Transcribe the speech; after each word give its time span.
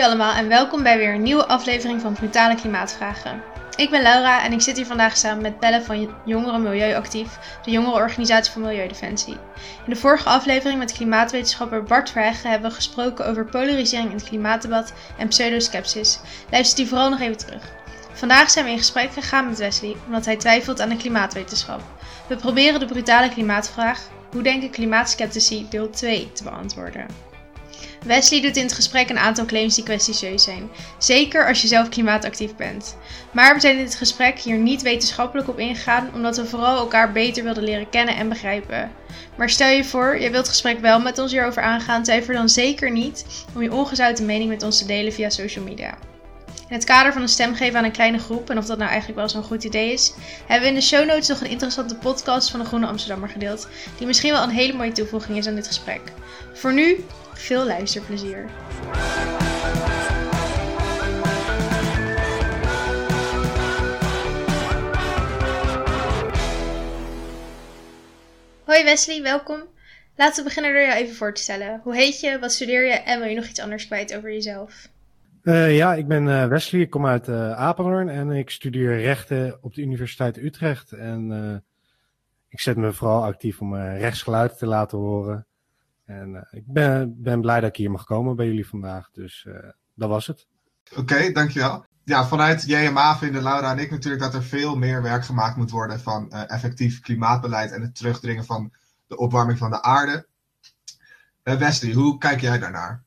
Hoi 0.00 0.12
allemaal 0.12 0.34
en 0.34 0.48
welkom 0.48 0.82
bij 0.82 0.98
weer 0.98 1.14
een 1.14 1.22
nieuwe 1.22 1.46
aflevering 1.46 2.00
van 2.00 2.12
Brutale 2.12 2.54
Klimaatvragen. 2.54 3.42
Ik 3.76 3.90
ben 3.90 4.02
Laura 4.02 4.44
en 4.44 4.52
ik 4.52 4.60
zit 4.60 4.76
hier 4.76 4.86
vandaag 4.86 5.16
samen 5.16 5.42
met 5.42 5.60
Belle 5.60 5.82
van 5.82 6.14
Jongeren 6.24 6.62
Milieuactief, 6.62 7.38
de 7.64 7.70
jongerenorganisatie 7.70 8.52
voor 8.52 8.62
Milieudefensie. 8.62 9.32
In 9.84 9.92
de 9.92 9.96
vorige 9.96 10.28
aflevering 10.28 10.78
met 10.78 10.92
klimaatwetenschapper 10.92 11.82
Bart 11.82 12.10
Verheggen 12.10 12.50
hebben 12.50 12.68
we 12.68 12.76
gesproken 12.76 13.26
over 13.26 13.44
polarisering 13.44 14.10
in 14.10 14.16
het 14.16 14.28
klimaatdebat 14.28 14.92
en 15.18 15.28
pseudoskepsis. 15.28 16.20
Luister 16.50 16.76
die 16.76 16.88
vooral 16.88 17.10
nog 17.10 17.20
even 17.20 17.38
terug. 17.38 17.62
Vandaag 18.12 18.50
zijn 18.50 18.64
we 18.64 18.70
in 18.70 18.78
gesprek 18.78 19.12
gegaan 19.12 19.48
met 19.48 19.58
Wesley, 19.58 19.96
omdat 20.06 20.24
hij 20.24 20.36
twijfelt 20.36 20.80
aan 20.80 20.88
de 20.88 20.96
klimaatwetenschap. 20.96 21.80
We 22.26 22.36
proberen 22.36 22.80
de 22.80 22.86
brutale 22.86 23.28
klimaatvraag, 23.28 24.00
hoe 24.32 24.42
denken 24.42 24.70
klimaatskeptici, 24.70 25.66
deel 25.70 25.90
2 25.90 26.32
te 26.32 26.42
beantwoorden. 26.42 27.29
Wesley 28.04 28.40
doet 28.40 28.56
in 28.56 28.62
het 28.62 28.72
gesprek 28.72 29.10
een 29.10 29.18
aantal 29.18 29.44
claims 29.44 29.74
die 29.74 29.84
kwestitieus 29.84 30.42
zijn, 30.42 30.70
zeker 30.98 31.48
als 31.48 31.62
je 31.62 31.68
zelf 31.68 31.88
klimaatactief 31.88 32.56
bent. 32.56 32.96
Maar 33.32 33.54
we 33.54 33.60
zijn 33.60 33.78
in 33.78 33.84
dit 33.84 33.94
gesprek 33.94 34.38
hier 34.38 34.56
niet 34.56 34.82
wetenschappelijk 34.82 35.48
op 35.48 35.58
ingegaan, 35.58 36.10
omdat 36.14 36.36
we 36.36 36.46
vooral 36.46 36.78
elkaar 36.78 37.12
beter 37.12 37.44
wilden 37.44 37.62
leren 37.62 37.90
kennen 37.90 38.16
en 38.16 38.28
begrijpen. 38.28 38.92
Maar 39.36 39.50
stel 39.50 39.68
je 39.68 39.84
voor, 39.84 40.20
je 40.20 40.30
wilt 40.30 40.46
het 40.46 40.48
gesprek 40.48 40.80
wel 40.80 41.00
met 41.00 41.18
ons 41.18 41.32
hierover 41.32 41.62
aangaan, 41.62 42.02
twijfel 42.02 42.34
dan 42.34 42.48
zeker 42.48 42.90
niet 42.90 43.24
om 43.54 43.62
je 43.62 43.72
ongezouten 43.72 44.26
mening 44.26 44.50
met 44.50 44.62
ons 44.62 44.78
te 44.78 44.86
delen 44.86 45.12
via 45.12 45.30
social 45.30 45.64
media. 45.64 45.98
In 46.70 46.76
het 46.76 46.84
kader 46.84 47.12
van 47.12 47.22
een 47.22 47.28
stem 47.28 47.54
geven 47.54 47.78
aan 47.78 47.84
een 47.84 47.92
kleine 47.92 48.18
groep, 48.18 48.50
en 48.50 48.58
of 48.58 48.66
dat 48.66 48.78
nou 48.78 48.90
eigenlijk 48.90 49.18
wel 49.18 49.28
zo'n 49.28 49.42
goed 49.42 49.64
idee 49.64 49.92
is, 49.92 50.12
hebben 50.46 50.60
we 50.60 50.74
in 50.74 50.74
de 50.74 50.86
show 50.86 51.06
notes 51.06 51.28
nog 51.28 51.40
een 51.40 51.50
interessante 51.50 51.94
podcast 51.96 52.50
van 52.50 52.60
de 52.60 52.66
Groene 52.66 52.86
Amsterdammer 52.86 53.28
gedeeld, 53.28 53.68
die 53.98 54.06
misschien 54.06 54.32
wel 54.32 54.42
een 54.42 54.50
hele 54.50 54.72
mooie 54.72 54.92
toevoeging 54.92 55.38
is 55.38 55.46
aan 55.46 55.54
dit 55.54 55.66
gesprek. 55.66 56.00
Voor 56.52 56.72
nu, 56.72 57.04
veel 57.32 57.64
luisterplezier. 57.64 58.50
Hoi 68.64 68.84
Wesley, 68.84 69.22
welkom. 69.22 69.62
Laten 70.16 70.36
we 70.36 70.48
beginnen 70.48 70.72
door 70.72 70.82
jou 70.82 70.94
even 70.94 71.14
voor 71.14 71.34
te 71.34 71.42
stellen. 71.42 71.80
Hoe 71.82 71.94
heet 71.94 72.20
je, 72.20 72.38
wat 72.38 72.52
studeer 72.52 72.86
je 72.86 72.92
en 72.92 73.18
wil 73.18 73.28
je 73.28 73.36
nog 73.36 73.48
iets 73.48 73.60
anders 73.60 73.86
kwijt 73.86 74.16
over 74.16 74.32
jezelf? 74.32 74.89
Uh, 75.42 75.76
ja, 75.76 75.94
ik 75.94 76.06
ben 76.06 76.26
uh, 76.26 76.46
Wesley, 76.46 76.80
ik 76.80 76.90
kom 76.90 77.06
uit 77.06 77.28
uh, 77.28 77.52
Apeldoorn 77.52 78.08
en 78.08 78.30
ik 78.30 78.50
studeer 78.50 79.00
rechten 79.00 79.58
op 79.62 79.74
de 79.74 79.82
Universiteit 79.82 80.36
Utrecht. 80.36 80.92
En 80.92 81.64
ik 82.48 82.60
zet 82.60 82.76
me 82.76 82.92
vooral 82.92 83.24
actief 83.24 83.60
om 83.60 83.76
rechtsgeluid 83.76 84.58
te 84.58 84.66
laten 84.66 84.98
horen. 84.98 85.46
En 86.04 86.48
ik 86.50 86.62
ben, 86.66 87.14
ben 87.22 87.40
blij 87.40 87.60
dat 87.60 87.68
ik 87.68 87.76
hier 87.76 87.90
mag 87.90 88.04
komen 88.04 88.36
bij 88.36 88.46
jullie 88.46 88.68
vandaag. 88.68 89.10
Dus 89.10 89.46
dat 89.94 90.08
was 90.08 90.26
het. 90.26 90.46
Oké, 90.96 91.32
dankjewel. 91.32 91.84
Ja, 92.04 92.26
vanuit 92.26 92.66
JMA 92.66 93.16
vinden 93.16 93.42
Laura 93.42 93.70
en 93.70 93.78
ik 93.78 93.90
natuurlijk 93.90 94.22
dat 94.22 94.34
er 94.34 94.42
veel 94.42 94.76
meer 94.76 95.02
werk 95.02 95.24
gemaakt 95.24 95.56
moet 95.56 95.70
worden 95.70 96.00
van 96.00 96.32
effectief 96.32 97.00
klimaatbeleid 97.00 97.72
en 97.72 97.82
het 97.82 97.94
terugdringen 97.94 98.44
van 98.44 98.72
de 99.06 99.16
opwarming 99.16 99.58
van 99.58 99.70
de 99.70 99.82
aarde. 99.82 100.26
Wesley, 101.42 101.92
hoe 101.92 102.18
kijk 102.18 102.40
jij 102.40 102.58
daarnaar? 102.58 103.04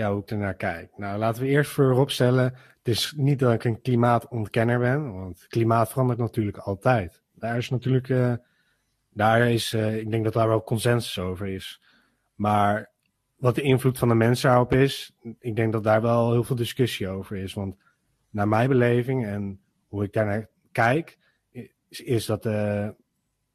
Ja, 0.00 0.12
hoe 0.12 0.22
ik 0.22 0.30
ernaar 0.30 0.54
kijk. 0.54 0.90
Nou, 0.96 1.18
laten 1.18 1.42
we 1.42 1.48
eerst 1.48 1.70
vooropstellen, 1.70 2.44
het 2.78 2.88
is 2.88 3.12
niet 3.16 3.38
dat 3.38 3.52
ik 3.52 3.64
een 3.64 3.80
klimaatontkenner 3.80 4.78
ben, 4.78 5.12
want 5.12 5.46
klimaat 5.48 5.90
verandert 5.90 6.18
natuurlijk 6.18 6.56
altijd. 6.56 7.22
Daar 7.34 7.56
is 7.56 7.70
natuurlijk, 7.70 8.08
uh, 8.08 8.34
daar 9.10 9.50
is, 9.50 9.72
uh, 9.72 9.96
ik 9.96 10.10
denk 10.10 10.24
dat 10.24 10.32
daar 10.32 10.48
wel 10.48 10.62
consensus 10.62 11.18
over 11.18 11.46
is. 11.46 11.82
Maar 12.34 12.90
wat 13.36 13.54
de 13.54 13.62
invloed 13.62 13.98
van 13.98 14.08
de 14.08 14.14
mens 14.14 14.40
daarop 14.40 14.72
is, 14.72 15.16
ik 15.38 15.56
denk 15.56 15.72
dat 15.72 15.84
daar 15.84 16.02
wel 16.02 16.32
heel 16.32 16.44
veel 16.44 16.56
discussie 16.56 17.08
over 17.08 17.36
is. 17.36 17.54
Want 17.54 17.76
naar 18.30 18.48
mijn 18.48 18.68
beleving 18.68 19.26
en 19.26 19.60
hoe 19.88 20.04
ik 20.04 20.12
daarnaar 20.12 20.48
kijk, 20.72 21.18
is, 21.88 22.00
is 22.00 22.26
dat 22.26 22.42
de 22.42 22.94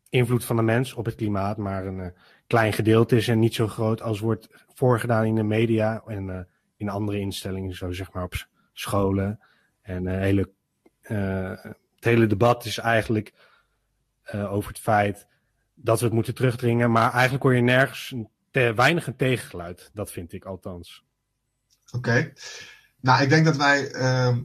invloed 0.10 0.46
van 0.46 0.56
de 0.56 0.62
mens 0.62 0.94
op 0.94 1.06
het 1.06 1.16
klimaat 1.16 1.58
maar 1.58 1.86
een 1.86 1.98
uh, 1.98 2.08
klein 2.48 2.74
gedeelte 2.74 3.16
is 3.16 3.28
en 3.28 3.40
niet 3.40 3.56
zo 3.56 3.68
groot 3.68 4.02
als 4.02 4.20
wordt 4.20 4.48
voorgedaan 4.74 5.26
in 5.26 5.36
de 5.36 5.44
media 5.44 6.04
en 6.08 6.28
uh, 6.28 6.40
in 6.78 6.90
andere 6.90 7.20
instellingen, 7.20 7.76
zo 7.76 7.92
zeg 7.92 8.12
maar 8.12 8.24
op 8.24 8.48
scholen. 8.74 9.40
En 9.82 10.06
uh, 10.06 10.12
hele, 10.12 10.50
het 11.02 12.04
hele 12.04 12.28
debat 12.28 12.66
is 12.66 12.78
eigenlijk 12.78 13.34
over 14.32 14.70
het 14.70 14.80
feit 14.80 15.28
dat 15.74 16.00
we 16.00 16.06
het 16.06 16.14
moeten 16.14 16.36
terugdringen, 16.36 16.92
maar 16.92 17.12
eigenlijk 17.12 17.44
hoor 17.44 17.56
je 17.56 17.62
nergens 17.62 18.14
te 18.52 18.74
weinig 18.76 19.08
een 19.08 19.16
tegengeluid. 19.16 19.90
Dat 19.94 20.12
vind 20.12 20.34
ik 20.34 20.46
althans. 20.46 21.06
Oké. 21.92 22.34
Nou, 23.02 23.24
ik 23.24 23.30
denk 23.30 23.46
dat 23.46 23.56
wij 23.56 23.92
ehm, 23.92 24.42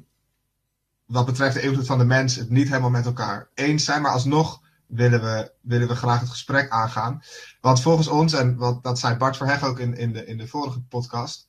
wat 1.07 1.27
betreft 1.27 1.55
de 1.55 1.63
invloed 1.63 1.87
van 1.87 1.99
de 1.99 2.05
mens 2.05 2.37
het 2.37 2.51
niet 2.51 2.69
helemaal 2.69 2.91
met 2.91 3.07
elkaar 3.07 3.49
eens 3.55 3.85
zijn, 3.85 4.03
maar 4.03 4.13
alsnog 4.13 4.60
willen 4.91 5.23
we, 5.23 5.53
willen 5.61 5.89
we 5.89 5.95
graag 5.95 6.21
het 6.21 6.29
gesprek 6.29 6.71
aangaan. 6.71 7.23
Want 7.61 7.81
volgens 7.81 8.09
ons, 8.09 8.33
en 8.33 8.57
wat, 8.57 8.83
dat 8.83 8.99
zei 8.99 9.17
Bart 9.17 9.37
Verheg 9.37 9.65
ook 9.65 9.79
in, 9.79 9.97
in, 9.97 10.13
de, 10.13 10.27
in 10.27 10.39
de 10.39 10.47
vorige 10.47 10.81
podcast, 10.81 11.47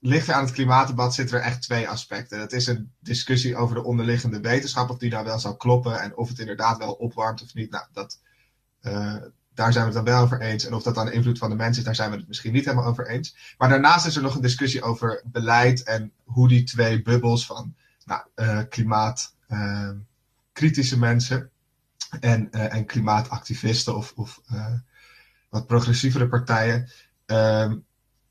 ligt 0.00 0.28
er 0.28 0.34
aan 0.34 0.44
het 0.44 0.52
klimaatdebat 0.52 1.14
zitten 1.14 1.36
er 1.36 1.44
echt 1.44 1.62
twee 1.62 1.88
aspecten. 1.88 2.38
Dat 2.38 2.52
is 2.52 2.66
een 2.66 2.92
discussie 3.00 3.56
over 3.56 3.74
de 3.74 3.84
onderliggende 3.84 4.40
wetenschap, 4.40 4.90
of 4.90 4.98
die 4.98 5.10
nou 5.10 5.24
wel 5.24 5.38
zou 5.38 5.56
kloppen 5.56 6.00
en 6.00 6.16
of 6.16 6.28
het 6.28 6.38
inderdaad 6.38 6.78
wel 6.78 6.92
opwarmt 6.92 7.42
of 7.42 7.54
niet. 7.54 7.70
Nou, 7.70 7.84
dat, 7.92 8.20
uh, 8.82 9.16
daar 9.54 9.72
zijn 9.72 9.88
we 9.88 9.94
het 9.94 10.04
dan 10.04 10.14
wel 10.14 10.22
over 10.22 10.40
eens. 10.40 10.66
En 10.66 10.74
of 10.74 10.82
dat 10.82 10.94
dan 10.94 11.06
de 11.06 11.12
invloed 11.12 11.38
van 11.38 11.50
de 11.50 11.56
mens 11.56 11.78
is, 11.78 11.84
daar 11.84 11.94
zijn 11.94 12.10
we 12.10 12.16
het 12.16 12.28
misschien 12.28 12.52
niet 12.52 12.64
helemaal 12.64 12.86
over 12.86 13.08
eens. 13.08 13.54
Maar 13.58 13.68
daarnaast 13.68 14.06
is 14.06 14.16
er 14.16 14.22
nog 14.22 14.34
een 14.34 14.40
discussie 14.42 14.82
over 14.82 15.22
beleid 15.24 15.82
en 15.82 16.12
hoe 16.24 16.48
die 16.48 16.64
twee 16.64 17.02
bubbels 17.02 17.46
van 17.46 17.74
nou, 18.04 18.22
uh, 18.36 18.60
klimaat, 18.68 19.34
uh, 19.48 19.90
kritische 20.52 20.98
mensen 20.98 21.50
en, 22.20 22.48
uh, 22.50 22.74
en 22.74 22.86
klimaatactivisten 22.86 23.96
of, 23.96 24.12
of 24.16 24.40
uh, 24.52 24.66
wat 25.48 25.66
progressievere 25.66 26.28
partijen. 26.28 26.88
Um, 27.26 27.84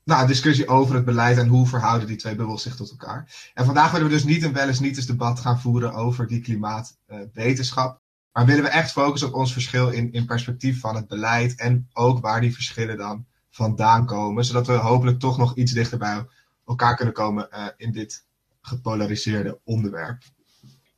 nou, 0.04 0.26
discussie 0.26 0.68
over 0.68 0.94
het 0.94 1.04
beleid 1.04 1.38
en 1.38 1.48
hoe 1.48 1.66
verhouden 1.66 2.08
die 2.08 2.16
twee 2.16 2.34
bubbels 2.34 2.62
zich 2.62 2.76
tot 2.76 2.90
elkaar. 2.90 3.50
En 3.54 3.64
vandaag 3.64 3.90
willen 3.90 4.06
we 4.06 4.12
dus 4.12 4.24
niet 4.24 4.42
een 4.42 4.52
wel 4.52 4.66
eens 4.66 4.80
niet 4.80 4.96
eens 4.96 5.06
debat 5.06 5.40
gaan 5.40 5.60
voeren 5.60 5.94
over 5.94 6.26
die 6.26 6.40
klimaatwetenschap. 6.40 7.94
Uh, 7.94 8.00
maar 8.32 8.46
willen 8.46 8.62
we 8.62 8.68
echt 8.68 8.92
focussen 8.92 9.28
op 9.28 9.34
ons 9.34 9.52
verschil 9.52 9.90
in, 9.90 10.12
in 10.12 10.26
perspectief 10.26 10.80
van 10.80 10.96
het 10.96 11.08
beleid 11.08 11.54
en 11.54 11.88
ook 11.92 12.20
waar 12.20 12.40
die 12.40 12.54
verschillen 12.54 12.96
dan 12.96 13.26
vandaan 13.50 14.06
komen. 14.06 14.44
Zodat 14.44 14.66
we 14.66 14.72
hopelijk 14.72 15.18
toch 15.18 15.38
nog 15.38 15.56
iets 15.56 15.72
dichter 15.72 15.98
bij 15.98 16.26
elkaar 16.66 16.96
kunnen 16.96 17.14
komen 17.14 17.48
in 17.76 17.92
dit 17.92 18.24
gepolariseerde 18.60 19.60
onderwerp. 19.64 20.22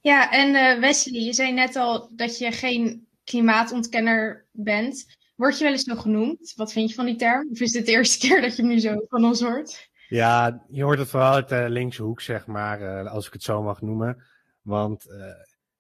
Ja, 0.03 0.31
en 0.31 0.49
uh, 0.55 0.81
Wesley, 0.81 1.21
je 1.21 1.33
zei 1.33 1.53
net 1.53 1.77
al 1.77 2.11
dat 2.17 2.39
je 2.39 2.53
geen 2.53 3.07
klimaatontkenner 3.25 4.47
bent. 4.53 5.19
Word 5.37 5.59
je 5.59 5.65
wel 5.65 5.73
eens 5.73 5.83
zo 5.83 5.95
genoemd? 5.95 6.53
Wat 6.57 6.73
vind 6.73 6.89
je 6.89 6.95
van 6.95 7.05
die 7.05 7.17
term? 7.17 7.49
Of 7.51 7.61
is 7.61 7.73
dit 7.73 7.87
de 7.87 7.93
eerste 7.93 8.19
keer 8.27 8.41
dat 8.41 8.57
je 8.57 8.63
nu 8.63 8.79
zo 8.79 9.05
van 9.09 9.25
ons 9.25 9.41
hoort? 9.41 9.89
Ja, 10.09 10.65
je 10.69 10.83
hoort 10.83 10.99
het 10.99 11.09
vooral 11.09 11.33
uit 11.33 11.49
de 11.49 11.67
linkse 11.69 12.03
hoek, 12.03 12.21
zeg 12.21 12.47
maar, 12.47 12.81
uh, 12.81 13.13
als 13.13 13.27
ik 13.27 13.33
het 13.33 13.43
zo 13.43 13.63
mag 13.63 13.81
noemen. 13.81 14.23
Want 14.63 15.07
uh, 15.09 15.25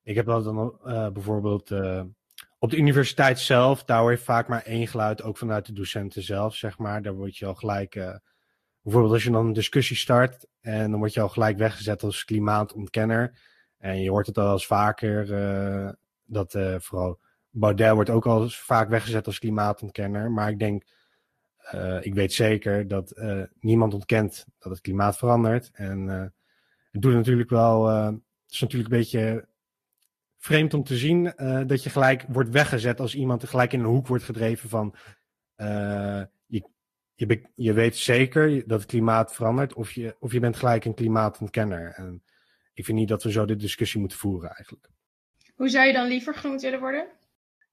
ik 0.02 0.14
heb 0.14 0.26
wel 0.26 0.42
dan 0.42 0.78
bijvoorbeeld 1.12 1.70
op 2.58 2.70
de 2.70 2.76
universiteit 2.76 3.38
zelf, 3.38 3.84
daar 3.84 4.00
hoor 4.00 4.10
je 4.10 4.18
vaak 4.18 4.48
maar 4.48 4.62
één 4.62 4.86
geluid, 4.86 5.22
ook 5.22 5.36
vanuit 5.36 5.66
de 5.66 5.72
docenten 5.72 6.22
zelf, 6.22 6.54
zeg 6.54 6.78
maar. 6.78 7.02
Daar 7.02 7.14
word 7.14 7.36
je 7.36 7.46
al 7.46 7.54
gelijk, 7.54 8.20
bijvoorbeeld 8.82 9.12
als 9.12 9.24
je 9.24 9.30
dan 9.30 9.46
een 9.46 9.52
discussie 9.52 9.96
start 9.96 10.46
en 10.60 10.90
dan 10.90 10.98
word 10.98 11.14
je 11.14 11.20
al 11.20 11.28
gelijk 11.28 11.58
weggezet 11.58 12.02
als 12.02 12.24
klimaatontkenner. 12.24 13.38
En 13.80 14.02
je 14.02 14.10
hoort 14.10 14.26
het 14.26 14.38
al 14.38 14.52
eens 14.52 14.66
vaker, 14.66 15.30
uh, 15.30 15.90
dat 16.24 16.54
uh, 16.54 16.74
vooral 16.78 17.20
Baudet 17.50 17.94
wordt 17.94 18.10
ook 18.10 18.26
al 18.26 18.48
vaak 18.48 18.88
weggezet 18.88 19.26
als 19.26 19.38
klimaatontkenner. 19.38 20.30
Maar 20.30 20.50
ik 20.50 20.58
denk, 20.58 20.84
uh, 21.74 21.98
ik 22.00 22.14
weet 22.14 22.32
zeker 22.32 22.88
dat 22.88 23.20
niemand 23.60 23.94
ontkent 23.94 24.46
dat 24.58 24.72
het 24.72 24.80
klimaat 24.80 25.18
verandert. 25.18 25.70
En 25.72 26.08
het 26.90 27.02
doet 27.02 27.14
natuurlijk 27.14 27.50
wel, 27.50 27.86
het 27.86 28.20
is 28.48 28.60
natuurlijk 28.60 28.92
een 28.92 28.98
beetje 28.98 29.48
vreemd 30.36 30.74
om 30.74 30.84
te 30.84 30.96
zien 30.96 31.32
dat 31.66 31.82
je 31.82 31.90
gelijk 31.90 32.24
wordt 32.28 32.50
weggezet 32.50 33.00
als 33.00 33.14
iemand 33.14 33.48
gelijk 33.48 33.72
in 33.72 33.80
een 33.80 33.86
hoek 33.86 34.06
wordt 34.06 34.24
gedreven 34.24 34.68
van 34.68 34.94
je, 36.46 36.68
je, 37.14 37.42
je 37.54 37.72
weet 37.72 37.96
zeker 37.96 38.66
dat 38.66 38.80
het 38.80 38.88
klimaat 38.88 39.34
verandert 39.34 39.74
of 39.74 39.92
je, 39.92 40.16
of 40.18 40.32
je 40.32 40.40
bent 40.40 40.56
gelijk 40.56 40.84
een 40.84 40.94
klimaatontkenner. 40.94 41.92
En 41.96 42.22
ik 42.72 42.84
vind 42.84 42.98
niet 42.98 43.08
dat 43.08 43.22
we 43.22 43.32
zo 43.32 43.44
de 43.44 43.56
discussie 43.56 44.00
moeten 44.00 44.18
voeren 44.18 44.50
eigenlijk. 44.50 44.88
Hoe 45.54 45.68
zou 45.68 45.86
je 45.86 45.92
dan 45.92 46.08
liever 46.08 46.34
genoemd 46.34 46.62
willen 46.62 46.80
worden? 46.80 47.06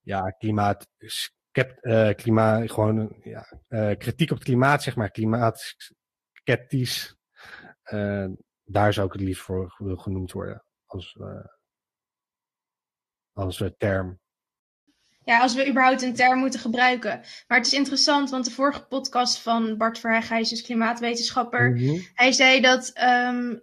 Ja, 0.02 0.30
klimaat, 0.30 0.88
skept, 0.98 1.86
uh, 1.86 2.14
klimaat 2.14 2.72
gewoon 2.72 3.16
ja, 3.24 3.60
uh, 3.70 3.98
kritiek 3.98 4.32
op 4.32 4.38
het 4.38 4.46
klimaat, 4.46 4.84
zeg 4.84 4.96
maar, 4.96 5.12
klimaatskeptisch. 5.12 7.16
Uh, 7.92 8.28
daar 8.64 8.94
zou 8.94 9.08
ik 9.08 9.14
het 9.14 9.22
liefst 9.22 9.44
voor 9.44 9.72
genoemd 9.78 10.32
worden 10.32 10.64
als, 10.86 11.18
als 13.34 13.64
term. 13.78 14.20
ja, 15.24 15.42
als 15.42 15.56
we 15.56 15.70
überhaupt 15.70 16.02
een 16.02 16.16
term 16.16 16.40
moeten 16.40 16.60
gebruiken. 16.60 17.22
Maar 17.48 17.58
het 17.58 17.68
is 17.68 17.74
interessant, 17.74 18.30
want 18.30 18.46
de 18.46 18.52
vorige 18.52 18.86
podcast 18.86 19.40
van 19.40 19.78
Bart 19.78 20.00
Verheg, 20.00 20.30
hij 20.30 20.40
is 20.40 20.50
dus 20.50 20.62
klimaatwetenschapper. 20.62 21.72
Mhm. 21.72 22.00
Hij 22.14 22.32
zei 22.32 22.62
dat 22.62 22.92
ehm 22.94 23.56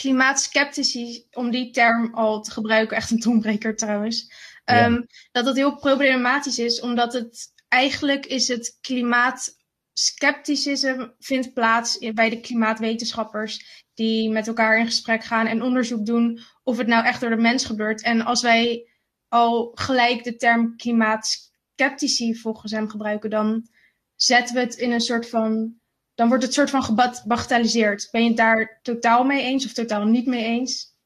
klimaatskeptici, 0.00 1.26
om 1.30 1.50
die 1.50 1.70
term 1.70 2.14
al 2.14 2.42
te 2.42 2.50
gebruiken, 2.50 2.96
echt 2.96 3.10
een 3.10 3.20
toonbreker 3.20 3.76
trouwens, 3.76 4.32
Ja. 4.64 4.84
ehm, 4.84 5.02
dat 5.32 5.44
dat 5.44 5.56
heel 5.56 5.76
problematisch 5.76 6.58
is, 6.58 6.80
omdat 6.80 7.12
het 7.12 7.52
eigenlijk 7.68 8.26
is 8.26 8.48
het 8.48 8.78
klimaatskepticisme 8.80 11.14
vindt 11.18 11.52
plaats 11.52 11.98
bij 12.14 12.30
de 12.30 12.40
klimaatwetenschappers 12.40 13.84
die 13.94 14.30
met 14.30 14.46
elkaar 14.46 14.78
in 14.78 14.86
gesprek 14.86 15.24
gaan 15.24 15.46
en 15.46 15.62
onderzoek 15.62 16.06
doen 16.06 16.40
of 16.62 16.78
het 16.78 16.86
nou 16.86 17.04
echt 17.04 17.20
door 17.20 17.30
de 17.30 17.36
mens 17.36 17.64
gebeurt. 17.64 18.02
En 18.02 18.24
als 18.24 18.42
wij 18.42 18.88
al 19.28 19.70
gelijk 19.74 20.24
de 20.24 20.36
term 20.36 20.76
klimaatskeptici 20.76 22.34
volgens 22.34 22.72
hem 22.72 22.88
gebruiken, 22.88 23.30
dan 23.30 23.68
zetten 24.14 24.54
we 24.54 24.60
het 24.60 24.74
in 24.74 24.92
een 24.92 25.00
soort 25.00 25.28
van. 25.28 25.76
Dan 26.18 26.28
wordt 26.28 26.44
het 26.44 26.52
soort 26.52 26.70
van 26.70 26.82
gebagatelliseerd. 26.82 28.08
Ben 28.10 28.22
je 28.22 28.28
het 28.28 28.36
daar 28.36 28.78
totaal 28.82 29.24
mee 29.24 29.42
eens 29.42 29.64
of 29.64 29.72
totaal 29.72 30.04
niet 30.04 30.26
mee 30.26 30.44
eens? 30.44 30.96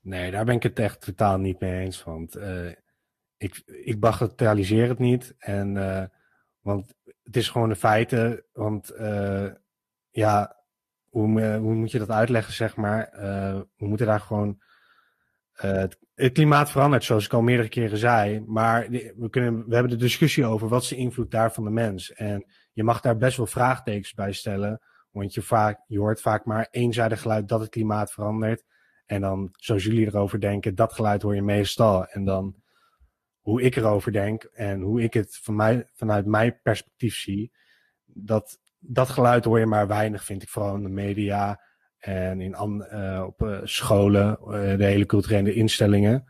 Nee, 0.00 0.30
daar 0.30 0.44
ben 0.44 0.54
ik 0.54 0.62
het 0.62 0.78
echt 0.78 1.00
totaal 1.00 1.38
niet 1.38 1.60
mee 1.60 1.80
eens. 1.80 2.02
Want 2.02 2.34
eh, 2.34 2.68
ik, 3.36 3.62
ik 3.66 4.00
bagatelliseer 4.00 4.88
het 4.88 4.98
niet. 4.98 5.34
En, 5.38 5.76
eh, 5.76 6.04
want 6.60 6.94
het 7.22 7.36
is 7.36 7.48
gewoon 7.48 7.68
de 7.68 7.76
feiten. 7.76 8.44
Want 8.52 8.90
eh, 8.90 9.50
ja, 10.10 10.56
hoe, 11.08 11.58
moet 11.58 11.90
je 11.90 11.98
dat 11.98 12.10
uitleggen, 12.10 12.52
zeg 12.52 12.76
maar? 12.76 13.08
We 13.76 13.86
moeten 13.86 14.06
daar 14.06 14.20
gewoon. 14.20 14.62
het, 15.52 15.98
het 16.14 16.32
klimaat 16.32 16.70
verandert, 16.70 17.04
zoals 17.04 17.24
ik 17.24 17.32
al 17.32 17.42
meerdere 17.42 17.68
keren 17.68 17.98
zei. 17.98 18.40
Maar 18.40 18.90
we, 18.90 19.28
kunnen, 19.30 19.68
we 19.68 19.74
hebben 19.74 19.92
de 19.92 20.04
discussie 20.04 20.46
over 20.46 20.68
wat 20.68 20.82
is 20.82 20.88
de 20.88 20.96
invloed 20.96 21.30
daar 21.30 21.52
van 21.52 21.64
de 21.64 21.70
mens. 21.70 22.12
En 22.12 22.46
je 22.74 22.84
mag 22.84 23.00
daar 23.00 23.16
best 23.16 23.36
wel 23.36 23.46
vraagtekens 23.46 24.14
bij 24.14 24.32
stellen. 24.32 24.80
Want 25.10 25.34
je, 25.34 25.42
vaak, 25.42 25.80
je 25.86 25.98
hoort 25.98 26.20
vaak 26.20 26.44
maar 26.44 26.68
eenzijdig 26.70 27.20
geluid 27.20 27.48
dat 27.48 27.60
het 27.60 27.68
klimaat 27.68 28.12
verandert. 28.12 28.64
En 29.06 29.20
dan, 29.20 29.48
zoals 29.52 29.84
jullie 29.84 30.06
erover 30.06 30.40
denken, 30.40 30.74
dat 30.74 30.92
geluid 30.92 31.22
hoor 31.22 31.34
je 31.34 31.42
meestal. 31.42 32.06
En 32.06 32.24
dan 32.24 32.54
hoe 33.40 33.62
ik 33.62 33.76
erover 33.76 34.12
denk 34.12 34.42
en 34.42 34.80
hoe 34.80 35.02
ik 35.02 35.14
het 35.14 35.38
van 35.42 35.56
mij, 35.56 35.88
vanuit 35.94 36.26
mijn 36.26 36.58
perspectief 36.62 37.14
zie, 37.14 37.52
dat, 38.04 38.58
dat 38.78 39.08
geluid 39.08 39.44
hoor 39.44 39.58
je 39.58 39.66
maar 39.66 39.86
weinig, 39.86 40.24
vind 40.24 40.42
ik, 40.42 40.48
vooral 40.48 40.74
in 40.74 40.82
de 40.82 40.88
media 40.88 41.60
en 41.98 42.40
in, 42.40 42.54
eh, 42.54 43.22
op 43.26 43.42
eh, 43.42 43.60
scholen, 43.62 44.38
eh, 44.38 44.76
de 44.76 44.84
hele 44.84 45.06
culturele 45.06 45.54
instellingen. 45.54 46.24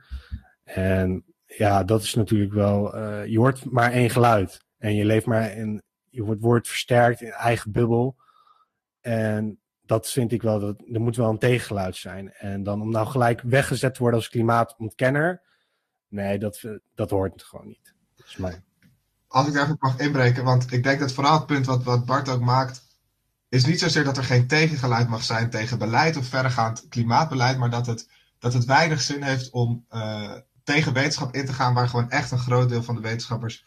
En 0.64 1.24
ja, 1.46 1.84
dat 1.84 2.02
is 2.02 2.14
natuurlijk 2.14 2.52
wel, 2.52 2.98
je 3.24 3.38
hoort 3.38 3.64
maar 3.64 3.92
één 3.92 4.10
geluid. 4.10 4.64
En 4.78 4.94
je 4.94 5.04
leeft 5.04 5.26
maar 5.26 5.56
in, 5.56 5.82
je 6.14 6.22
wordt, 6.22 6.40
wordt 6.40 6.68
versterkt 6.68 7.20
in 7.20 7.30
eigen 7.30 7.72
bubbel. 7.72 8.16
En 9.00 9.58
dat 9.82 10.10
vind 10.10 10.32
ik 10.32 10.42
wel, 10.42 10.60
dat, 10.60 10.82
er 10.92 11.00
moet 11.00 11.16
wel 11.16 11.30
een 11.30 11.38
tegengeluid 11.38 11.96
zijn. 11.96 12.32
En 12.32 12.62
dan 12.62 12.80
om 12.80 12.90
nou 12.90 13.06
gelijk 13.06 13.40
weggezet 13.40 13.94
te 13.94 14.00
worden 14.00 14.18
als 14.18 14.28
klimaatontkenner, 14.28 15.42
nee, 16.08 16.38
dat, 16.38 16.62
dat 16.94 17.10
hoort 17.10 17.42
gewoon 17.42 17.66
niet. 17.66 17.94
Als 19.26 19.48
ik 19.48 19.54
even 19.54 19.76
mag 19.78 19.98
inbreken, 19.98 20.44
want 20.44 20.72
ik 20.72 20.82
denk 20.82 21.00
dat 21.00 21.12
vooral 21.12 21.36
het 21.38 21.46
punt 21.46 21.66
wat, 21.66 21.82
wat 21.82 22.04
Bart 22.04 22.28
ook 22.28 22.40
maakt, 22.40 22.82
is 23.48 23.64
niet 23.64 23.80
zozeer 23.80 24.04
dat 24.04 24.16
er 24.16 24.24
geen 24.24 24.46
tegengeluid 24.46 25.08
mag 25.08 25.22
zijn 25.22 25.50
tegen 25.50 25.78
beleid 25.78 26.16
of 26.16 26.26
verregaand 26.26 26.88
klimaatbeleid, 26.88 27.58
maar 27.58 27.70
dat 27.70 27.86
het, 27.86 28.08
dat 28.38 28.52
het 28.52 28.64
weinig 28.64 29.00
zin 29.00 29.22
heeft 29.22 29.50
om 29.50 29.84
eh, 29.88 30.32
tegen 30.64 30.92
wetenschap 30.92 31.34
in 31.34 31.46
te 31.46 31.52
gaan 31.52 31.74
waar 31.74 31.88
gewoon 31.88 32.10
echt 32.10 32.30
een 32.30 32.38
groot 32.38 32.68
deel 32.68 32.82
van 32.82 32.94
de 32.94 33.00
wetenschappers 33.00 33.64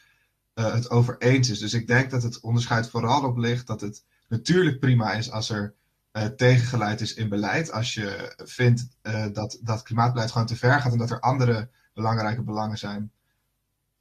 eh, 0.57 0.73
het 0.73 0.89
over 0.89 1.15
eens 1.17 1.49
is. 1.49 1.59
Dus 1.59 1.73
ik 1.73 1.87
denk 1.87 2.09
dat 2.09 2.23
het 2.23 2.39
onderscheid 2.39 2.89
vooral 2.89 3.23
op 3.23 3.37
ligt 3.37 3.67
dat 3.67 3.81
het 3.81 4.03
natuurlijk 4.27 4.79
prima 4.79 5.13
is 5.13 5.31
als 5.31 5.49
er 5.49 5.73
eh, 6.11 6.25
tegengeluid 6.25 7.01
is 7.01 7.13
in 7.13 7.29
beleid. 7.29 7.71
Als 7.71 7.93
je 7.93 8.33
vindt 8.45 8.87
eh, 9.01 9.25
dat, 9.33 9.59
dat 9.61 9.81
klimaatbeleid 9.81 10.31
gewoon 10.31 10.47
te 10.47 10.55
ver 10.55 10.81
gaat 10.81 10.91
en 10.91 10.97
dat 10.97 11.09
er 11.09 11.19
andere 11.19 11.69
belangrijke 11.93 12.41
belangen 12.41 12.77
zijn. 12.77 13.11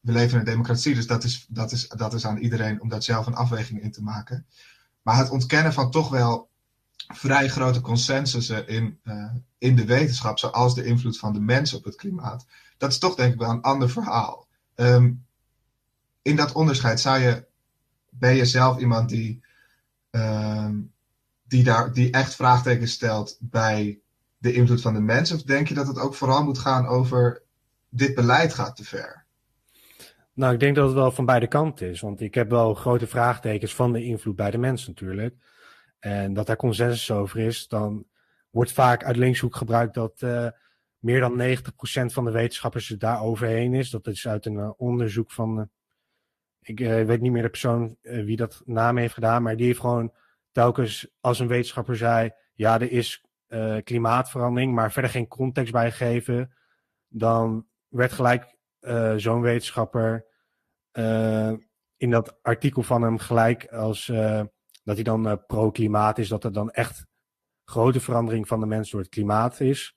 We 0.01 0.13
leven 0.13 0.33
in 0.33 0.39
een 0.39 0.53
democratie, 0.53 0.95
dus 0.95 1.07
dat 1.07 1.25
is, 1.25 1.47
dat 1.49 1.73
is, 1.73 1.89
dat 1.89 2.15
is 2.15 2.27
aan 2.27 2.39
iedereen 2.39 2.81
om 2.81 2.89
daar 2.89 3.03
zelf 3.03 3.27
een 3.27 3.35
afweging 3.35 3.83
in 3.83 3.93
te 3.93 4.03
maken. 4.03 4.47
Maar 5.03 5.17
het 5.17 5.31
ontkennen 5.31 5.73
van 5.73 5.91
toch 5.91 6.09
wel 6.09 6.49
vrij 6.97 7.49
grote 7.49 7.81
consensussen 7.81 8.69
in, 8.69 9.01
uh, 9.05 9.33
in 9.59 9.77
de 9.77 9.85
wetenschap, 9.85 10.39
zoals 10.39 10.75
de 10.75 10.85
invloed 10.85 11.19
van 11.19 11.33
de 11.33 11.41
mens 11.41 11.75
op 11.75 11.85
het 11.85 11.97
klimaat, 11.97 12.47
dat 12.77 12.91
is 12.91 12.99
toch 12.99 13.15
denk 13.15 13.33
ik 13.33 13.39
wel 13.39 13.51
een 13.51 13.63
ander 13.63 13.91
verhaal. 13.91 14.47
Um, 14.75 15.26
in 16.27 16.37
dat 16.37 16.53
onderscheid 16.53 17.01
zou 17.01 17.19
je, 17.19 17.45
ben 18.11 18.35
je 18.35 18.45
zelf 18.45 18.79
iemand 18.79 19.09
die, 19.09 19.45
um, 20.11 20.93
die, 21.43 21.65
daar, 21.65 21.93
die 21.93 22.11
echt 22.11 22.35
vraagtekens 22.35 22.93
stelt 22.93 23.37
bij 23.41 24.01
de 24.39 24.53
invloed 24.53 24.81
van 24.81 24.95
de 24.95 25.01
mens? 25.01 25.33
Of 25.33 25.43
denk 25.43 25.69
je 25.69 25.75
dat 25.75 25.87
het 25.87 25.99
ook 25.99 26.15
vooral 26.15 26.45
moet 26.45 26.59
gaan 26.59 26.87
over 26.87 27.43
dit 27.89 28.15
beleid 28.15 28.55
gaat 28.55 28.77
te 28.77 28.85
ver? 28.85 29.25
Nou, 30.33 30.53
ik 30.55 30.61
denk 30.61 30.77
dat 30.77 30.87
het 30.87 30.95
wel 30.95 31.11
van 31.11 31.25
beide 31.25 31.47
kanten 31.47 31.91
is. 31.91 32.01
Want 32.01 32.21
ik 32.21 32.35
heb 32.35 32.51
wel 32.51 32.75
grote 32.75 33.07
vraagtekens 33.07 33.75
van 33.75 33.93
de 33.93 34.05
invloed 34.05 34.37
bij 34.37 34.51
de 34.51 34.59
mens 34.59 34.87
natuurlijk. 34.87 35.35
En 35.99 36.35
dat 36.35 36.47
daar 36.47 36.57
consensus 36.57 37.11
over 37.11 37.39
is, 37.39 37.69
dan 37.69 38.07
wordt 38.51 38.73
vaak 38.73 39.05
uit 39.05 39.17
linkshoek 39.17 39.57
gebruikt 39.57 39.95
dat 39.95 40.21
uh, 40.21 40.49
meer 40.99 41.21
dan 41.21 41.41
90% 41.41 42.13
van 42.13 42.25
de 42.25 42.31
wetenschappers 42.31 42.89
het 42.89 43.01
daar 43.01 43.23
overheen 43.23 43.75
is. 43.75 43.91
Dat 43.91 44.07
is 44.07 44.29
uit 44.29 44.47
een 44.47 44.55
uh, 44.55 44.71
onderzoek 44.77 45.33
van, 45.33 45.59
uh, 45.59 45.65
ik 46.69 46.79
weet 46.79 47.21
niet 47.21 47.33
meer 47.33 47.43
de 47.43 47.49
persoon 47.49 47.97
wie 48.01 48.37
dat 48.37 48.63
naam 48.65 48.97
heeft 48.97 49.15
gedaan, 49.15 49.43
maar 49.43 49.57
die 49.57 49.67
heeft 49.67 49.81
gewoon 49.81 50.13
telkens 50.53 51.09
als 51.21 51.39
een 51.39 51.49
wetenschapper 51.49 51.97
zei, 51.97 52.31
ja, 52.55 52.81
er 52.81 52.91
is 52.91 53.25
uh, 53.49 53.77
klimaatverandering, 53.85 54.75
maar 54.75 54.93
verder 54.93 55.11
geen 55.11 55.29
context 55.29 55.73
bijgegeven, 55.73 56.55
dan 57.09 57.67
werd 57.89 58.13
gelijk 58.13 58.57
zo'n 59.17 59.41
wetenschapper 59.41 60.27
in 61.97 62.11
dat 62.11 62.39
artikel 62.43 62.83
van 62.83 63.03
hem 63.03 63.19
gelijk 63.19 63.67
als 63.67 64.07
dat 64.85 64.95
hij 64.95 65.03
dan 65.03 65.45
pro-klimaat 65.47 66.19
is, 66.19 66.29
dat 66.29 66.45
er 66.45 66.53
dan 66.53 66.71
echt 66.71 67.07
grote 67.65 68.01
verandering 68.01 68.49
van 68.49 68.61
de 68.61 68.67
mens 68.67 68.91
door 68.91 69.01
het 69.01 69.09
klimaat 69.09 69.61
is. 69.61 69.97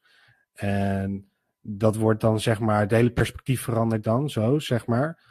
En 0.53 1.31
dat 1.61 1.95
wordt 1.95 2.21
dan 2.21 2.39
zeg 2.39 2.59
maar, 2.59 2.79
het 2.79 2.91
hele 2.91 3.11
perspectief 3.11 3.61
verandert 3.61 4.03
dan 4.03 4.29
zo, 4.29 4.59
zeg 4.59 4.85
maar. 4.85 5.28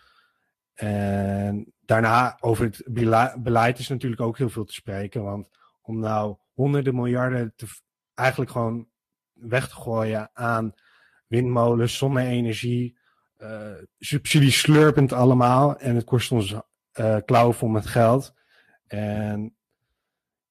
En 0.78 1.72
daarna 1.80 2.36
over 2.40 2.64
het 2.64 2.82
beleid 3.42 3.78
is 3.78 3.88
natuurlijk 3.88 4.20
ook 4.20 4.38
heel 4.38 4.48
veel 4.48 4.64
te 4.64 4.72
spreken, 4.72 5.22
want 5.22 5.50
om 5.82 5.98
nou 5.98 6.36
honderden 6.52 6.94
miljarden 6.94 7.52
te, 7.56 7.66
eigenlijk 8.14 8.50
gewoon 8.50 8.88
weg 9.32 9.68
te 9.68 9.74
gooien 9.74 10.30
aan 10.32 10.74
windmolens, 11.26 11.96
zonne-energie, 11.96 12.98
uh, 13.38 13.72
subsidies 13.98 14.58
slurpend 14.58 15.12
allemaal. 15.12 15.78
En 15.78 15.94
het 15.94 16.04
kost 16.04 16.32
ons 16.32 16.54
uh, 16.92 17.16
klauwen 17.24 17.54
vol 17.54 17.68
met 17.68 17.86
geld. 17.86 18.34
En 18.86 19.56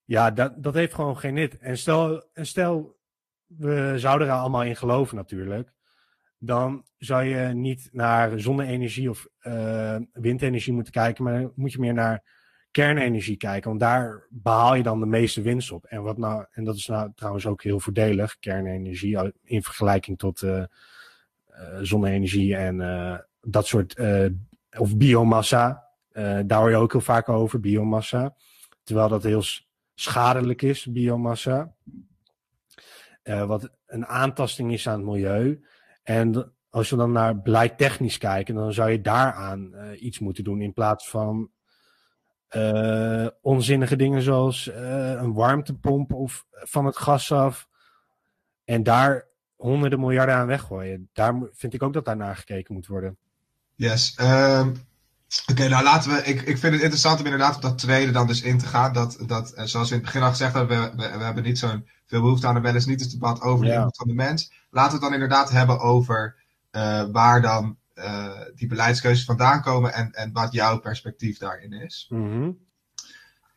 ja, 0.04 0.32
dat, 0.32 0.64
dat 0.64 0.74
heeft 0.74 0.94
gewoon 0.94 1.18
geen 1.18 1.34
nut. 1.34 1.58
En 1.58 1.78
stel, 1.78 2.30
en 2.34 2.46
stel, 2.46 3.00
we 3.46 3.94
zouden 3.96 4.28
er 4.28 4.34
allemaal 4.34 4.64
in 4.64 4.76
geloven 4.76 5.16
natuurlijk. 5.16 5.74
Dan 6.40 6.84
zou 6.98 7.24
je 7.24 7.54
niet 7.54 7.90
naar 7.92 8.40
zonne-energie 8.40 9.10
of 9.10 9.28
uh, 9.42 9.96
windenergie 10.14 10.74
moeten 10.74 10.94
kijken, 10.94 11.24
maar 11.24 11.50
moet 11.56 11.72
je 11.72 11.80
meer 11.80 11.94
naar 11.94 12.24
kernenergie 12.72 13.38
kijken. 13.38 13.70
Want 13.70 13.82
daar 13.82 14.28
behaal 14.30 14.76
je 14.76 14.84
dan 14.84 15.00
de 15.00 15.06
meeste 15.06 15.42
winst 15.42 15.72
op. 15.72 15.86
En, 15.86 16.04
wat 16.04 16.18
nou, 16.18 16.46
en 16.52 16.64
dat 16.64 16.76
is 16.76 16.88
nou 16.88 17.12
trouwens 17.16 17.46
ook 17.46 17.64
heel 17.64 17.80
voordelig, 17.80 18.40
kernenergie, 18.40 19.34
in 19.44 19.64
vergelijking 19.64 20.18
tot 20.18 20.42
uh, 20.42 20.58
uh, 20.58 20.66
zonne-energie 21.82 22.56
en 22.56 23.26
dat 23.42 23.68
soort, 23.68 24.00
of 24.78 24.98
biomassa. 24.98 25.84
daar 26.46 26.60
hoor 26.60 26.70
je 26.70 26.76
ook 26.76 26.92
heel 26.92 27.02
vaak 27.02 27.30
over, 27.30 27.60
biomassa. 27.60 28.36
Terwijl 28.84 29.08
dat 29.10 29.24
heel 29.24 29.44
schadelijk 29.96 30.62
is, 30.62 30.86
biomassa. 30.86 31.74
wat 33.24 33.70
een 33.86 34.06
aantasting 34.06 34.74
is 34.74 34.88
aan 34.88 34.98
het 34.98 35.10
milieu. 35.10 35.62
En 36.08 36.54
als 36.70 36.90
we 36.90 36.96
dan 36.96 37.12
naar 37.12 37.42
beleid 37.42 37.78
technisch 37.78 38.18
kijken, 38.18 38.56
dan 38.56 38.74
zou 38.74 38.92
je 38.92 39.02
daaraan 39.02 39.74
iets 40.00 40.20
moeten 40.20 40.44
doen 40.44 40.62
in 40.62 40.74
plaats 40.74 41.10
van 41.10 41.52
uh, 42.56 43.28
onzinnige 43.42 43.96
dingen 43.96 44.22
zoals 44.22 44.68
uh, 44.68 45.12
een 45.12 45.34
warmtepomp 45.34 46.14
of 46.14 46.46
van 46.52 46.86
het 46.86 46.98
gas 46.98 47.32
af. 47.32 47.68
En 48.64 48.84
daar 48.84 49.28
honderden 49.56 50.00
miljarden 50.00 50.36
aan 50.36 50.48
weggooien. 50.48 51.10
Daar 51.14 51.36
vind 51.52 51.74
ik 51.74 51.84
ook 51.84 51.94
dat 51.94 52.06
daar 52.06 52.18
naar 52.18 52.36
gekeken 52.36 52.74
moet 52.74 52.88
worden. 52.88 53.18
Yes. 53.76 54.18
Um, 54.22 54.74
Oké, 55.42 55.52
okay, 55.52 55.68
nou 55.68 55.84
laten 55.84 56.12
we. 56.12 56.24
Ik, 56.24 56.42
ik 56.42 56.58
vind 56.58 56.74
het 56.74 56.82
interessant 56.82 57.20
om 57.20 57.26
inderdaad 57.26 57.56
op 57.56 57.62
dat 57.62 57.78
tweede 57.78 58.12
dan 58.12 58.28
dus 58.28 58.42
in 58.42 58.58
te 58.58 58.66
gaan. 58.66 58.94
Dat, 58.94 59.18
dat 59.26 59.54
zoals 59.56 59.90
we 59.90 59.96
in 59.96 60.02
het 60.02 60.12
begin 60.12 60.22
al 60.22 60.30
gezegd 60.30 60.54
hebben, 60.54 60.82
we, 60.82 60.96
we, 60.96 61.18
we 61.18 61.24
hebben 61.24 61.44
niet 61.44 61.60
zo'n 61.60 61.88
veel 62.06 62.22
behoefte 62.22 62.48
aan 62.48 62.56
een 62.56 62.62
wel 62.62 62.74
eens 62.74 62.86
niet 62.86 63.02
eens 63.02 63.12
debat 63.12 63.42
over 63.42 63.66
ja. 63.66 63.72
de 63.72 63.78
invloed 63.78 63.98
van 63.98 64.08
de 64.08 64.14
mens. 64.14 64.52
Laten 64.70 64.90
we 64.90 64.96
het 64.96 65.04
dan 65.04 65.14
inderdaad 65.14 65.50
hebben 65.50 65.80
over 65.80 66.36
uh, 66.72 67.04
waar 67.12 67.42
dan 67.42 67.78
die 68.56 68.68
beleidskeuzes 68.68 69.26
vandaan 69.26 69.62
komen 69.62 69.94
en, 69.94 70.12
en 70.12 70.32
wat 70.32 70.54
jouw 70.54 70.80
perspectief 70.80 71.38
daarin 71.38 71.74
is. 71.74 72.08
Mhm. 72.10 72.52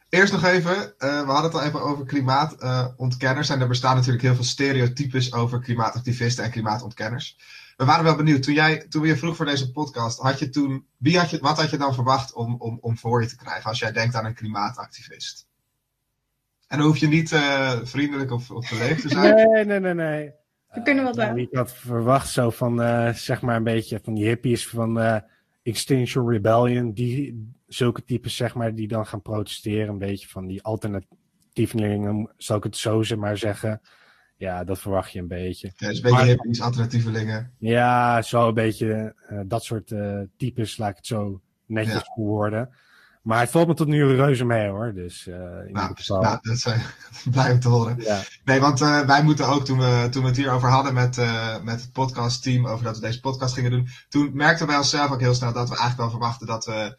Eerst 0.08 0.32
nog 0.32 0.44
even, 0.44 0.94
we 0.98 1.06
hadden 1.06 1.42
het 1.42 1.54
al 1.54 1.62
even 1.62 1.82
over 1.82 2.04
klimaatontkenners. 2.04 3.48
en 3.48 3.60
er 3.60 3.68
bestaan 3.68 3.96
natuurlijk 3.96 4.22
heel 4.22 4.34
veel 4.34 4.44
stereotypes 4.44 5.32
over 5.32 5.60
klimaatactivisten 5.60 6.44
en 6.44 6.50
klimaatontkenners. 6.50 7.36
We 7.80 7.86
waren 7.86 8.04
wel 8.04 8.16
benieuwd. 8.16 8.42
Toen, 8.42 8.54
jij, 8.54 8.86
toen 8.88 9.02
we 9.02 9.08
je 9.08 9.16
vroeg 9.16 9.36
voor 9.36 9.46
deze 9.46 9.72
podcast, 9.72 10.18
had 10.18 10.38
je 10.38 10.48
toen, 10.48 10.86
wie 10.96 11.18
had 11.18 11.30
je, 11.30 11.38
wat 11.38 11.60
had 11.60 11.70
je 11.70 11.76
dan 11.76 11.94
verwacht 11.94 12.32
om, 12.32 12.54
om, 12.58 12.78
om 12.80 12.98
voor 12.98 13.22
je 13.22 13.28
te 13.28 13.36
krijgen 13.36 13.64
als 13.70 13.78
jij 13.78 13.92
denkt 13.92 14.14
aan 14.14 14.24
een 14.24 14.34
klimaatactivist? 14.34 15.46
En 16.66 16.78
dan 16.78 16.86
hoef 16.86 16.96
je 16.96 17.08
niet 17.08 17.28
vriendelijk 17.82 18.30
of, 18.30 18.50
of 18.50 18.70
beleefd 18.70 19.02
te 19.02 19.08
zijn. 19.08 19.34
Nee, 19.34 19.64
nee, 19.64 19.80
nee, 19.80 19.94
nee. 19.94 20.32
We 20.70 20.82
kunnen 20.82 21.04
wat 21.04 21.18
uh, 21.18 21.36
Ik 21.36 21.48
had 21.54 21.72
verwacht 21.72 22.28
zo 22.28 22.50
van, 22.50 22.80
uh, 22.80 23.12
zeg 23.12 23.42
maar 23.42 23.56
een 23.56 23.64
beetje 23.64 24.00
van 24.02 24.14
die 24.14 24.26
hippies 24.26 24.68
van 24.68 24.98
uh, 24.98 25.16
Extinction 25.62 26.28
Rebellion. 26.28 26.92
Die, 26.92 27.52
zulke 27.66 28.04
types, 28.04 28.36
zeg 28.36 28.54
maar, 28.54 28.74
die 28.74 28.88
dan 28.88 29.06
gaan 29.06 29.22
protesteren. 29.22 29.88
Een 29.88 29.98
beetje 29.98 30.28
van 30.28 30.46
die 30.46 30.62
alternatievelingen, 30.62 32.32
zou 32.36 32.58
ik 32.58 32.64
het 32.64 32.76
zo 32.76 33.02
zeg 33.02 33.18
maar 33.18 33.38
zeggen. 33.38 33.80
Ja, 34.40 34.64
dat 34.64 34.78
verwacht 34.78 35.12
je 35.12 35.18
een 35.18 35.28
beetje. 35.28 35.72
Ja, 35.76 35.88
dus 35.88 35.96
een 35.96 36.10
beetje 36.10 36.24
hippies, 36.24 36.60
alternatievelingen. 36.60 37.52
Ja, 37.58 38.22
zo 38.22 38.48
een 38.48 38.54
beetje 38.54 39.14
dat 39.46 39.64
soort 39.64 39.92
types, 40.36 40.76
laat 40.76 40.90
ik 40.90 40.96
het 40.96 41.06
zo 41.06 41.40
netjes 41.66 42.10
ja. 42.14 42.22
worden. 42.22 42.70
Maar 43.22 43.40
het 43.40 43.50
valt 43.50 43.66
me 43.66 43.74
tot 43.74 43.86
nu 43.86 44.14
reuze 44.14 44.44
mee 44.44 44.68
hoor. 44.68 44.92
Dus, 44.94 45.26
uh, 45.26 45.34
in 45.66 45.72
nou, 45.72 45.94
geval... 45.94 46.20
nou, 46.20 46.38
dat 46.42 46.58
zijn 46.58 46.82
blij 47.30 47.52
om 47.52 47.60
te 47.60 47.68
horen. 47.68 47.96
Ja. 47.98 48.22
Nee, 48.44 48.60
want 48.60 48.80
uh, 48.80 49.00
wij 49.00 49.22
moeten 49.22 49.48
ook, 49.48 49.64
toen 49.64 49.78
we, 49.78 50.08
toen 50.10 50.22
we 50.22 50.28
het 50.28 50.36
hierover 50.36 50.68
hadden 50.68 50.94
met, 50.94 51.16
uh, 51.16 51.60
met 51.62 51.80
het 51.80 51.92
podcastteam, 51.92 52.66
over 52.66 52.84
dat 52.84 52.94
we 52.94 53.00
deze 53.00 53.20
podcast 53.20 53.54
gingen 53.54 53.70
doen, 53.70 53.88
toen 54.08 54.30
merkten 54.32 54.66
wij 54.66 54.76
onszelf 54.76 55.10
ook 55.10 55.20
heel 55.20 55.34
snel 55.34 55.52
dat 55.52 55.68
we 55.68 55.76
eigenlijk 55.76 56.10
wel 56.10 56.10
verwachten 56.10 56.46
dat 56.46 56.64
we, 56.64 56.98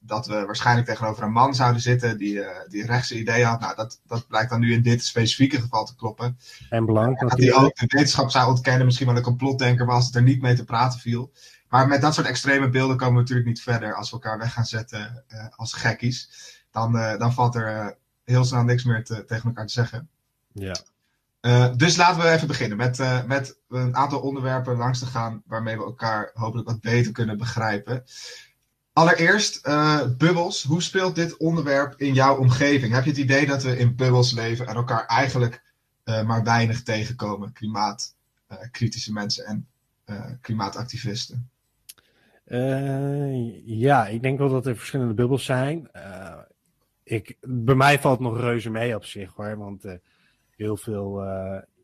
dat 0.00 0.26
we 0.26 0.44
waarschijnlijk 0.44 0.86
tegenover 0.86 1.22
een 1.22 1.32
man 1.32 1.54
zouden 1.54 1.80
zitten 1.80 2.18
die, 2.18 2.40
die 2.68 2.86
rechtse 2.86 3.18
ideeën 3.18 3.46
had. 3.46 3.60
Nou, 3.60 3.76
dat, 3.76 4.00
dat 4.06 4.26
blijkt 4.26 4.50
dan 4.50 4.60
nu 4.60 4.72
in 4.72 4.82
dit 4.82 5.04
specifieke 5.04 5.60
geval 5.60 5.84
te 5.84 5.94
kloppen. 5.94 6.38
En 6.70 6.84
belangrijk. 6.84 7.30
dat 7.30 7.38
hij 7.38 7.54
ook 7.54 7.76
de 7.76 7.86
wetenschap 7.86 8.30
zou 8.30 8.48
ontkennen, 8.48 8.84
misschien 8.84 9.06
wel 9.06 9.16
een 9.16 9.22
complotdenker 9.22 9.86
was, 9.86 10.06
het 10.06 10.14
er 10.14 10.22
niet 10.22 10.42
mee 10.42 10.54
te 10.54 10.64
praten 10.64 11.00
viel. 11.00 11.32
Maar 11.68 11.88
met 11.88 12.00
dat 12.00 12.14
soort 12.14 12.26
extreme 12.26 12.68
beelden 12.68 12.96
komen 12.96 13.14
we 13.14 13.20
natuurlijk 13.20 13.48
niet 13.48 13.62
verder 13.62 13.94
als 13.94 14.10
we 14.10 14.16
elkaar 14.16 14.38
weg 14.38 14.52
gaan 14.52 14.64
zetten 14.64 15.24
uh, 15.28 15.46
als 15.56 15.72
gekkies. 15.72 16.30
Dan, 16.70 16.96
uh, 16.96 17.18
dan 17.18 17.32
valt 17.32 17.54
er 17.54 17.76
uh, 17.76 17.88
heel 18.24 18.44
snel 18.44 18.62
niks 18.62 18.84
meer 18.84 19.04
te, 19.04 19.24
tegen 19.24 19.44
elkaar 19.44 19.66
te 19.66 19.72
zeggen. 19.72 20.08
Ja. 20.52 20.76
dus 21.76 21.96
laten 21.96 22.22
we 22.22 22.28
even 22.28 22.46
beginnen 22.46 22.76
met, 22.76 23.24
met 23.26 23.58
een 23.68 23.96
aantal 23.96 24.20
onderwerpen 24.20 24.76
langs 24.76 24.98
te 24.98 25.06
gaan 25.06 25.42
waarmee 25.46 25.76
we 25.76 25.84
elkaar 25.84 26.30
hopelijk 26.34 26.68
wat 26.68 26.80
beter 26.80 27.12
kunnen 27.12 27.38
begrijpen. 27.38 28.04
Allereerst, 28.94 29.62
bubbels. 30.18 30.62
Hoe 30.62 30.82
speelt 30.82 31.14
dit 31.14 31.36
onderwerp 31.36 31.94
in 31.96 32.14
jouw 32.14 32.36
omgeving? 32.36 32.92
Heb 32.92 33.04
je 33.04 33.10
het 33.10 33.18
idee 33.18 33.46
dat 33.46 33.62
we 33.62 33.78
in 33.78 33.96
bubbels 33.96 34.32
leven 34.32 34.66
en 34.66 34.74
elkaar 34.74 35.06
eigenlijk 35.06 35.62
maar 36.04 36.44
weinig 36.44 36.82
tegenkomen? 36.82 37.52
Klimaatkritische 37.52 39.12
mensen 39.12 39.44
en 39.44 39.66
klimaatactivisten. 40.40 41.48
Ja, 43.64 44.06
ik 44.06 44.22
denk 44.22 44.38
wel 44.38 44.48
dat 44.48 44.66
er 44.66 44.76
verschillende 44.76 45.14
bubbels 45.14 45.44
zijn. 45.44 45.90
Ik, 47.02 47.36
bij 47.40 47.74
mij 47.74 47.98
valt 47.98 48.20
nog 48.20 48.40
reuze 48.40 48.70
mee 48.70 48.94
op 48.94 49.04
zich 49.04 49.32
hoor. 49.32 49.56
Want 49.58 49.84
heel 50.56 50.76
veel 50.76 51.24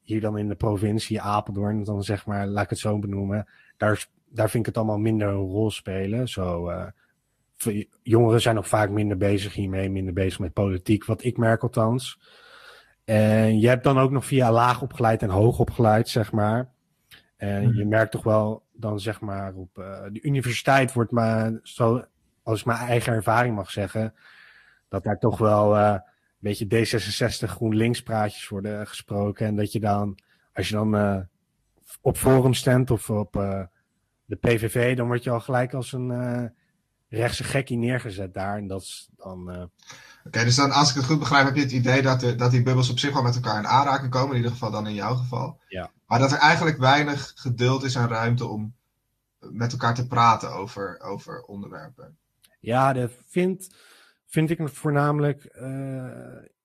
hier 0.02 0.21
dan 0.21 0.38
in 0.38 0.49
de 0.49 0.55
provincie 0.55 1.21
Apeldoorn, 1.21 1.85
dan 1.85 2.02
zeg 2.02 2.26
maar, 2.26 2.47
laat 2.47 2.64
ik 2.64 2.71
het 2.71 2.79
zo 2.79 2.99
benoemen. 2.99 3.47
Daar, 3.76 4.07
daar 4.29 4.50
vind 4.50 4.67
ik 4.67 4.75
het 4.75 4.76
allemaal 4.76 4.99
minder 4.99 5.29
een 5.29 5.35
rol 5.35 5.71
spelen. 5.71 6.29
Zo, 6.29 6.73
jongeren 8.02 8.40
zijn 8.40 8.55
nog 8.55 8.69
vaak 8.69 8.90
minder 8.90 9.17
bezig 9.17 9.55
hiermee, 9.55 9.90
minder 9.90 10.12
bezig 10.12 10.38
met 10.38 10.52
politiek, 10.52 11.05
wat 11.05 11.25
ik 11.25 11.37
merk 11.37 11.62
althans. 11.62 12.19
En 13.05 13.61
je 13.61 13.69
hebt 13.69 13.85
dan 13.85 13.99
ook 13.99 14.11
nog 14.11 14.25
via 14.25 14.52
laag 14.52 14.83
opgeleid 14.83 15.23
en 15.23 15.29
hoog 15.29 15.59
opgeleid, 15.59 16.09
zeg 16.09 16.33
maar. 16.33 16.69
En 17.37 17.62
je 17.62 17.81
mhm. 17.81 17.88
merkt 17.88 18.12
toch 18.12 18.23
wel 18.23 18.62
dan 18.73 19.00
zeg 19.00 19.21
maar 19.21 19.55
op 19.55 19.79
uh, 19.79 20.02
de 20.12 20.23
universiteit 20.23 20.93
wordt 20.93 21.11
maar 21.11 21.61
zo, 21.62 22.05
als 22.43 22.61
ik 22.61 22.67
mijn 22.67 22.79
eigen 22.79 23.12
ervaring 23.12 23.55
mag 23.55 23.71
zeggen, 23.71 24.14
dat 24.88 25.05
daar 25.05 25.19
toch 25.19 25.38
wel 25.38 25.76
uh, 25.76 25.90
een 25.90 26.02
beetje 26.38 26.67
D66 26.67 27.49
GroenLinks 27.49 28.02
praatjes 28.02 28.49
worden 28.49 28.87
gesproken. 28.87 29.47
En 29.47 29.57
dat 29.57 29.73
je 29.73 29.81
dan, 29.81 30.19
als 30.52 30.69
je 30.69 30.75
dan 30.75 30.95
uh, 30.95 31.21
op 32.00 32.17
Forum 32.17 32.55
stemt 32.55 32.90
of 32.90 33.11
op 33.11 33.33
de 34.25 34.37
PVV, 34.37 34.97
dan 34.97 35.07
word 35.07 35.25
je 35.25 35.31
al 35.31 35.40
gelijk 35.40 35.75
als 35.75 35.93
een 35.93 36.52
rechtse 37.11 37.45
gekkie 37.45 37.76
neergezet 37.76 38.35
daar. 38.35 38.57
En 38.57 38.67
dat 38.67 38.81
is 38.81 39.09
dan. 39.17 39.49
Oké, 39.49 39.71
okay, 40.25 40.45
dus 40.45 40.57
dan, 40.57 40.71
als 40.71 40.90
ik 40.90 40.97
het 40.97 41.05
goed 41.05 41.19
begrijp, 41.19 41.45
heb 41.45 41.57
je 41.57 41.62
het 41.62 41.73
idee 41.73 42.02
dat, 42.02 42.21
de, 42.21 42.35
dat 42.35 42.50
die 42.50 42.62
bubbels 42.62 42.90
op 42.90 42.99
zich 42.99 43.12
wel 43.12 43.23
met 43.23 43.35
elkaar 43.35 43.59
in 43.59 43.67
aanraking 43.67 44.11
komen. 44.11 44.31
In 44.31 44.37
ieder 44.37 44.50
geval 44.50 44.71
dan 44.71 44.87
in 44.87 44.95
jouw 44.95 45.14
geval. 45.14 45.61
Ja. 45.69 45.90
Maar 46.07 46.19
dat 46.19 46.33
er 46.33 46.38
eigenlijk 46.38 46.79
weinig 46.79 47.33
geduld 47.35 47.83
is 47.83 47.95
en 47.95 48.09
ruimte 48.09 48.47
om 48.47 48.75
met 49.38 49.73
elkaar 49.73 49.95
te 49.95 50.07
praten 50.07 50.52
over, 50.52 51.00
over 51.00 51.43
onderwerpen. 51.43 52.17
Ja, 52.61 52.93
dat 52.93 53.11
vind, 53.26 53.75
vind 54.26 54.50
ik 54.50 54.69
voornamelijk. 54.69 55.57
Uh, 55.61 56.07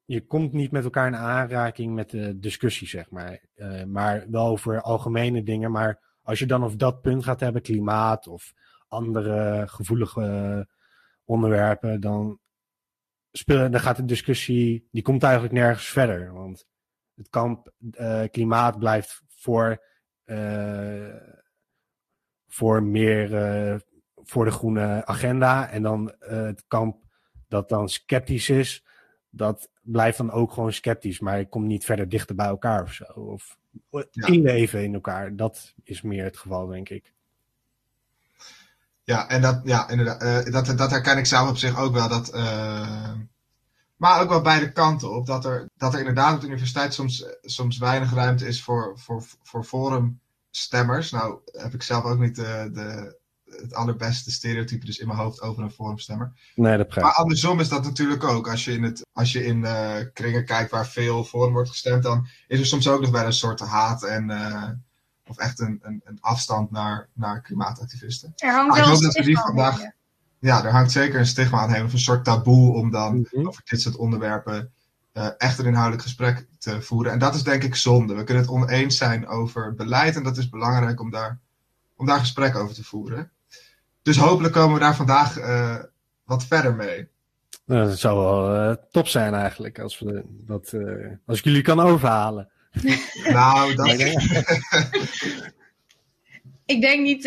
je 0.06 0.26
komt 0.28 0.54
niet 0.54 0.72
met 0.72 0.84
elkaar 0.84 1.08
in 1.08 1.16
aanraking 1.16 1.94
met 1.94 2.10
de 2.10 2.40
discussie, 2.40 2.88
zeg 2.88 3.10
maar. 3.10 3.40
Uh, 3.56 3.84
maar 3.84 4.26
wel 4.30 4.48
over 4.48 4.82
algemene 4.82 5.44
dingen. 5.44 5.72
Maar 5.72 6.00
als 6.24 6.40
je 6.40 6.46
dan 6.46 6.64
over 6.64 6.78
dat 6.78 7.02
punt 7.02 7.24
gaat 7.24 7.40
hebben, 7.40 7.62
klimaat 7.62 8.28
of 8.28 8.54
andere 8.88 9.64
gevoelige 9.68 10.68
onderwerpen, 11.24 12.02
dan, 12.02 12.40
speel, 13.32 13.72
dan 13.72 13.80
gaat 13.80 13.96
de 13.96 14.06
discussie, 14.06 14.88
die 14.92 15.04
komt 15.04 15.24
eigenlijk 15.24 15.54
nergens 15.54 15.88
verder. 15.88 16.34
Want 16.34 16.66
het 17.16 17.30
kamp 17.30 17.72
uh, 17.92 18.24
klimaat 18.32 18.80
blijft 18.80 19.22
voor 19.28 19.84
voor 22.48 22.84
meer 22.84 23.30
voor 24.16 24.46
de 24.46 24.52
groene 24.52 25.06
agenda. 25.06 25.70
En 25.70 25.82
dan 25.82 26.14
het 26.20 26.64
kamp 26.68 27.04
dat 27.48 27.70
dan 27.70 27.90
sceptisch 27.90 28.50
is, 28.50 28.86
dat 29.30 29.70
blijft 29.82 30.18
dan 30.18 30.32
ook 30.32 30.52
gewoon 30.52 30.74
sceptisch. 30.74 31.20
Maar 31.20 31.38
je 31.38 31.50
komt 31.50 31.66
niet 31.66 31.86
verder 31.86 32.10
dichter 32.10 32.36
bij 32.36 32.46
elkaar 32.46 32.84
of 32.84 32.92
zo. 32.92 33.04
Of 33.04 33.58
inleven 34.12 34.84
in 34.84 34.94
elkaar. 34.94 35.36
Dat 35.36 35.74
is 35.84 36.02
meer 36.02 36.24
het 36.24 36.38
geval, 36.38 36.68
denk 36.68 36.90
ik. 36.90 37.14
Ja, 39.06 39.30
en 39.30 39.42
dat, 39.42 39.62
ja, 39.64 39.90
inderdaad, 39.90 40.48
uh, 40.48 40.54
dat, 40.54 40.78
dat 40.78 40.92
herken 40.92 41.18
ik 41.18 41.26
zelf 41.26 41.50
op 41.50 41.58
zich 41.58 41.80
ook 41.80 41.94
wel. 41.94 42.10
Dat, 42.10 42.34
maar 43.96 44.22
ook 44.22 44.30
wel 44.30 44.42
beide 44.42 44.72
kanten 44.72 45.16
op. 45.16 45.26
Dat 45.26 45.46
er, 45.46 45.70
dat 45.78 45.94
er 45.94 46.00
inderdaad 46.00 46.34
op 46.34 46.40
de 46.40 46.48
universiteit 46.48 46.94
soms, 46.94 47.26
soms 47.42 47.78
weinig 47.78 48.14
ruimte 48.14 48.48
is 48.48 48.64
voor, 48.64 49.00
voor, 49.00 49.24
voor 49.44 49.64
forum 49.64 50.20
stemmers. 50.52 51.12
Nou 51.12 51.40
heb 51.46 51.74
ik 51.74 51.84
zelf 51.84 52.04
ook 52.04 52.20
niet 52.20 52.36
de, 52.36 52.70
de, 52.74 53.20
het 53.46 53.74
allerbeste 53.74 54.32
stereotype 54.32 54.86
dus 54.86 54.98
in 54.98 55.08
mijn 55.08 55.20
hoofd 55.20 55.42
over 55.42 55.64
een 55.64 55.72
forumstemmer. 55.72 56.34
Nee, 56.56 56.78
dat 56.78 56.96
Maar 56.96 57.14
andersom 57.14 57.60
is 57.60 57.70
dat 57.70 57.84
natuurlijk 57.84 58.24
ook. 58.24 58.50
Als 58.50 58.66
je 58.66 58.72
in, 58.72 58.84
het, 58.84 59.06
als 59.14 59.32
je 59.32 59.46
in 59.46 59.60
uh, 59.60 59.96
kringen 60.14 60.46
kijkt 60.46 60.72
waar 60.72 60.88
veel 60.88 61.24
forum 61.24 61.54
wordt 61.54 61.70
gestemd, 61.70 62.04
dan 62.04 62.28
is 62.48 62.60
er 62.60 62.66
soms 62.66 62.88
ook 62.88 63.02
nog 63.02 63.12
wel 63.12 63.26
een 63.26 63.34
soort 63.34 63.60
haat 63.60 64.04
en 64.04 64.30
of 65.28 65.38
echt 65.38 65.60
een, 65.60 65.80
een, 65.82 66.02
een, 66.04 66.18
afstand 66.22 66.72
naar, 66.72 67.08
naar 67.14 67.42
klimaatactivisten. 67.42 68.34
Er 68.36 68.54
hangt 68.54 68.78
wel 68.78 68.90
een 68.90 69.12
stigma 69.12 69.42
vandaag. 69.42 69.82
Ja, 70.40 70.64
er 70.66 70.72
hangt 70.72 70.92
zeker 70.92 71.20
een 71.20 71.26
stigma 71.26 71.60
aan 71.60 71.86
of 71.86 71.94
een 71.94 72.00
soort 72.00 72.24
taboe 72.24 72.74
om 72.74 72.92
dan 72.92 73.16
mm 73.16 73.28
-hmm. 73.30 73.48
over 73.48 73.62
dit 73.66 73.82
soort 73.82 73.96
onderwerpen 73.96 74.72
uh, 75.14 75.28
echt 75.38 75.60
een 75.60 75.66
inhoudelijk 75.66 76.04
gesprek 76.04 76.48
te 76.58 76.82
voeren. 76.82 77.12
En 77.12 77.20
dat 77.20 77.36
is 77.36 77.44
denk 77.44 77.64
ik 77.64 77.76
zonde. 77.76 78.16
We 78.16 78.24
kunnen 78.24 78.44
het 78.44 78.52
oneens 78.52 78.98
zijn 78.98 79.28
over 79.28 79.76
beleid 79.76 80.16
en 80.16 80.24
dat 80.24 80.38
is 80.38 80.50
belangrijk 80.50 81.00
om 81.00 81.12
daar, 81.12 81.40
om 81.96 82.06
daar 82.06 82.20
gesprek 82.20 82.56
over 82.56 82.76
te 82.76 82.84
voeren. 82.84 83.32
Dus 84.02 84.18
hopelijk 84.18 84.54
komen 84.54 84.74
we 84.74 84.80
daar 84.80 84.96
vandaag 84.96 85.38
uh, 85.38 85.76
wat 86.24 86.46
verder 86.46 86.76
mee. 86.76 87.08
Nou, 87.66 87.88
dat 87.88 88.00
zou 88.00 88.20
wel 88.20 88.70
uh, 88.70 88.76
top 88.92 89.08
zijn 89.08 89.34
eigenlijk, 89.34 89.80
als, 89.80 90.00
we 90.00 90.24
dat, 90.28 90.74
als 91.26 91.38
ik 91.38 91.44
jullie 91.44 91.62
kan 91.62 91.80
overhalen. 91.80 92.50
nou, 93.30 93.76
dat... 93.76 93.88
ik 96.66 96.82
denk 96.82 97.02
niet, 97.02 97.24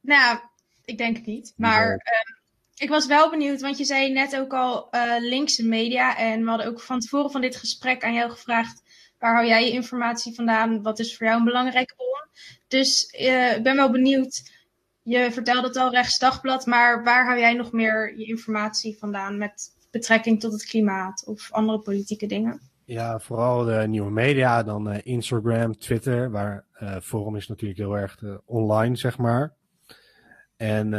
nou 0.00 0.38
ik 0.84 0.98
denk 0.98 1.16
het 1.16 1.26
niet, 1.26 1.52
maar... 1.56 1.90
Ehm, 1.90 2.36
ik 2.78 2.88
was 2.88 3.06
wel 3.06 3.30
benieuwd, 3.30 3.60
want 3.60 3.78
je 3.78 3.84
zei 3.84 4.12
net 4.12 4.36
ook 4.36 4.52
al 4.52 4.88
uh, 4.90 5.14
linkse 5.18 5.66
media. 5.66 6.16
En 6.16 6.42
we 6.42 6.48
hadden 6.48 6.66
ook 6.66 6.80
van 6.80 7.00
tevoren 7.00 7.30
van 7.30 7.40
dit 7.40 7.56
gesprek 7.56 8.04
aan 8.04 8.14
jou 8.14 8.30
gevraagd. 8.30 8.82
Waar 9.18 9.34
hou 9.34 9.46
jij 9.46 9.64
je 9.64 9.70
informatie 9.70 10.34
vandaan? 10.34 10.82
Wat 10.82 10.98
is 10.98 11.16
voor 11.16 11.26
jou 11.26 11.38
een 11.38 11.44
belangrijke 11.44 11.94
bron? 11.94 12.08
Dus 12.68 13.14
uh, 13.20 13.56
ik 13.56 13.62
ben 13.62 13.76
wel 13.76 13.90
benieuwd. 13.90 14.50
Je 15.02 15.32
vertelde 15.32 15.66
het 15.66 15.76
al, 15.76 15.90
Rechtsdagblad. 15.90 16.66
Maar 16.66 17.04
waar 17.04 17.26
hou 17.26 17.38
jij 17.38 17.52
nog 17.52 17.72
meer 17.72 18.18
je 18.18 18.24
informatie 18.24 18.98
vandaan 18.98 19.38
met 19.38 19.74
betrekking 19.90 20.40
tot 20.40 20.52
het 20.52 20.64
klimaat 20.64 21.24
of 21.26 21.52
andere 21.52 21.78
politieke 21.78 22.26
dingen? 22.26 22.67
Ja, 22.88 23.18
vooral 23.18 23.64
de 23.64 23.84
nieuwe 23.88 24.10
media, 24.10 24.62
dan 24.62 24.92
uh, 24.92 24.98
Instagram, 25.02 25.78
Twitter, 25.78 26.30
waar 26.30 26.64
uh, 26.82 26.96
Forum 27.00 27.36
is 27.36 27.48
natuurlijk 27.48 27.78
heel 27.78 27.98
erg 27.98 28.22
online, 28.44 28.96
zeg 28.96 29.18
maar. 29.18 29.52
En 30.56 30.90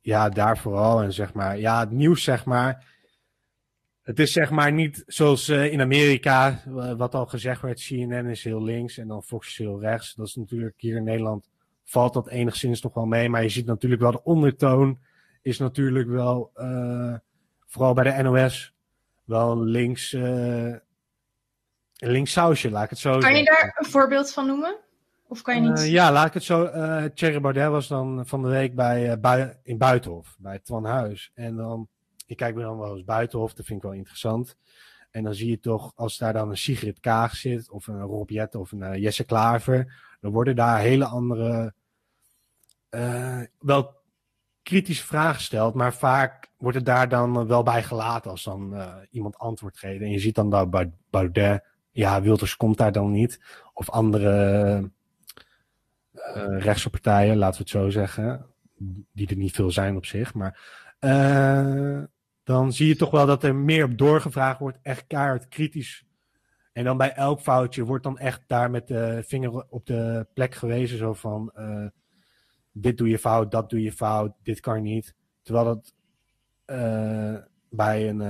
ja, 0.00 0.28
daar 0.28 0.58
vooral. 0.58 1.02
En 1.02 1.12
zeg 1.12 1.32
maar, 1.32 1.58
ja, 1.58 1.80
het 1.80 1.90
nieuws 1.90 2.22
zeg 2.22 2.44
maar. 2.44 2.84
Het 4.02 4.18
is 4.18 4.32
zeg 4.32 4.50
maar 4.50 4.72
niet 4.72 5.02
zoals 5.06 5.48
in 5.48 5.80
Amerika, 5.80 6.62
wat 6.96 7.14
al 7.14 7.26
gezegd 7.26 7.60
werd, 7.62 7.84
CNN 7.84 8.26
is 8.26 8.44
heel 8.44 8.62
links 8.62 8.98
en 8.98 9.08
dan 9.08 9.22
Fox 9.22 9.48
is 9.48 9.58
heel 9.58 9.80
rechts. 9.80 10.14
Dat 10.14 10.26
is 10.26 10.34
natuurlijk 10.34 10.74
hier 10.76 10.96
in 10.96 11.04
Nederland 11.04 11.48
valt 11.84 12.14
dat 12.14 12.28
enigszins 12.28 12.82
nog 12.82 12.94
wel 12.94 13.06
mee. 13.06 13.28
Maar 13.28 13.42
je 13.42 13.48
ziet 13.48 13.66
natuurlijk 13.66 14.02
wel 14.02 14.12
de 14.12 14.24
ondertoon 14.24 14.98
is 15.42 15.58
natuurlijk 15.58 16.08
wel, 16.08 16.50
vooral 17.66 17.94
bij 17.94 18.16
de 18.16 18.22
NOS, 18.22 18.73
wel 19.24 19.62
links, 19.62 20.12
uh, 20.12 20.66
een 21.98 22.10
links 22.10 22.32
sausje, 22.32 22.70
laat 22.70 22.84
ik 22.84 22.90
het 22.90 22.98
zo 22.98 23.10
kan 23.10 23.20
zeggen. 23.20 23.38
Je 23.38 23.44
daar 23.44 23.74
een 23.78 23.90
voorbeeld 23.90 24.32
van 24.32 24.46
noemen? 24.46 24.76
Of 25.28 25.42
kan 25.42 25.54
je 25.54 25.60
niet? 25.60 25.78
Uh, 25.78 25.90
ja, 25.90 26.12
laat 26.12 26.26
ik 26.26 26.34
het 26.34 26.42
zo. 26.42 26.64
Uh, 26.64 27.04
Thierry 27.04 27.40
Baudet 27.40 27.68
was 27.68 27.88
dan 27.88 28.26
van 28.26 28.42
de 28.42 28.48
week 28.48 28.74
bij, 28.74 29.20
bij, 29.20 29.58
in 29.62 29.78
Buitenhof, 29.78 30.36
bij 30.38 30.58
Twan 30.58 30.84
Huis. 30.84 31.30
En 31.34 31.56
dan, 31.56 31.88
ik 32.26 32.36
kijk 32.36 32.54
me 32.54 32.62
dan 32.62 32.78
wel 32.78 32.94
eens 32.94 33.04
Buitenhof, 33.04 33.54
dat 33.54 33.66
vind 33.66 33.78
ik 33.78 33.84
wel 33.84 33.94
interessant. 33.94 34.56
En 35.10 35.24
dan 35.24 35.34
zie 35.34 35.50
je 35.50 35.60
toch, 35.60 35.92
als 35.94 36.18
daar 36.18 36.32
dan 36.32 36.50
een 36.50 36.56
Sigrid 36.56 37.00
Kaag 37.00 37.36
zit, 37.36 37.70
of 37.70 37.86
een 37.86 38.00
Rob 38.00 38.30
Jette 38.30 38.58
of 38.58 38.72
een 38.72 39.00
Jesse 39.00 39.24
Klaver, 39.24 40.02
dan 40.20 40.32
worden 40.32 40.56
daar 40.56 40.78
hele 40.78 41.04
andere, 41.04 41.74
wel 43.58 44.02
kritische 44.64 45.06
vragen 45.06 45.34
gesteld, 45.34 45.74
maar 45.74 45.94
vaak 45.94 46.50
wordt 46.56 46.76
het 46.76 46.86
daar 46.86 47.08
dan 47.08 47.46
wel 47.46 47.62
bij 47.62 47.82
gelaten 47.82 48.30
als 48.30 48.44
dan 48.44 48.74
iemand 49.10 49.38
antwoord 49.38 49.78
geeft. 49.78 50.02
En 50.02 50.10
je 50.10 50.18
ziet 50.18 50.34
dan 50.34 50.50
dat 50.50 50.90
Baudet, 51.10 51.64
ja, 51.90 52.22
Wilders 52.22 52.56
komt 52.56 52.76
daar 52.76 52.92
dan 52.92 53.10
niet. 53.10 53.40
Of 53.72 53.90
andere 53.90 54.90
uh, 56.14 56.58
rechtse 56.58 56.90
partijen, 56.90 57.36
laten 57.36 57.56
we 57.56 57.62
het 57.62 57.82
zo 57.82 57.90
zeggen, 57.90 58.46
die 59.12 59.28
er 59.28 59.36
niet 59.36 59.54
veel 59.54 59.70
zijn 59.70 59.96
op 59.96 60.06
zich, 60.06 60.34
maar 60.34 60.60
dan 62.44 62.72
zie 62.72 62.88
je 62.88 62.96
toch 62.96 63.10
wel 63.10 63.26
dat 63.26 63.44
er 63.44 63.54
meer 63.54 63.84
op 63.84 63.98
doorgevraagd 63.98 64.58
wordt, 64.58 64.78
echt 64.82 65.04
keihard 65.06 65.48
kritisch. 65.48 66.04
En 66.72 66.84
dan 66.84 66.96
bij 66.96 67.12
elk 67.12 67.40
foutje 67.40 67.84
wordt 67.84 68.04
dan 68.04 68.18
echt 68.18 68.42
daar 68.46 68.70
met 68.70 68.88
de 68.88 69.22
vinger 69.26 69.64
op 69.68 69.86
de 69.86 70.26
plek 70.34 70.54
gewezen, 70.54 70.98
zo 70.98 71.12
van 71.12 71.52
dit 72.74 72.98
doe 72.98 73.08
je 73.08 73.18
fout, 73.18 73.50
dat 73.50 73.70
doe 73.70 73.82
je 73.82 73.92
fout, 73.92 74.32
dit 74.42 74.60
kan 74.60 74.82
niet. 74.82 75.14
Terwijl 75.42 75.64
dat 75.64 75.94
bij 77.68 78.08
een 78.08 78.20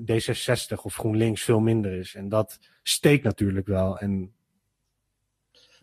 D66 0.00 0.82
of 0.82 0.94
GroenLinks 0.94 1.42
veel 1.42 1.60
minder 1.60 1.92
is. 1.92 2.14
En 2.14 2.28
dat 2.28 2.58
steekt 2.82 3.24
natuurlijk 3.24 3.66
wel. 3.66 3.98
En 3.98 4.36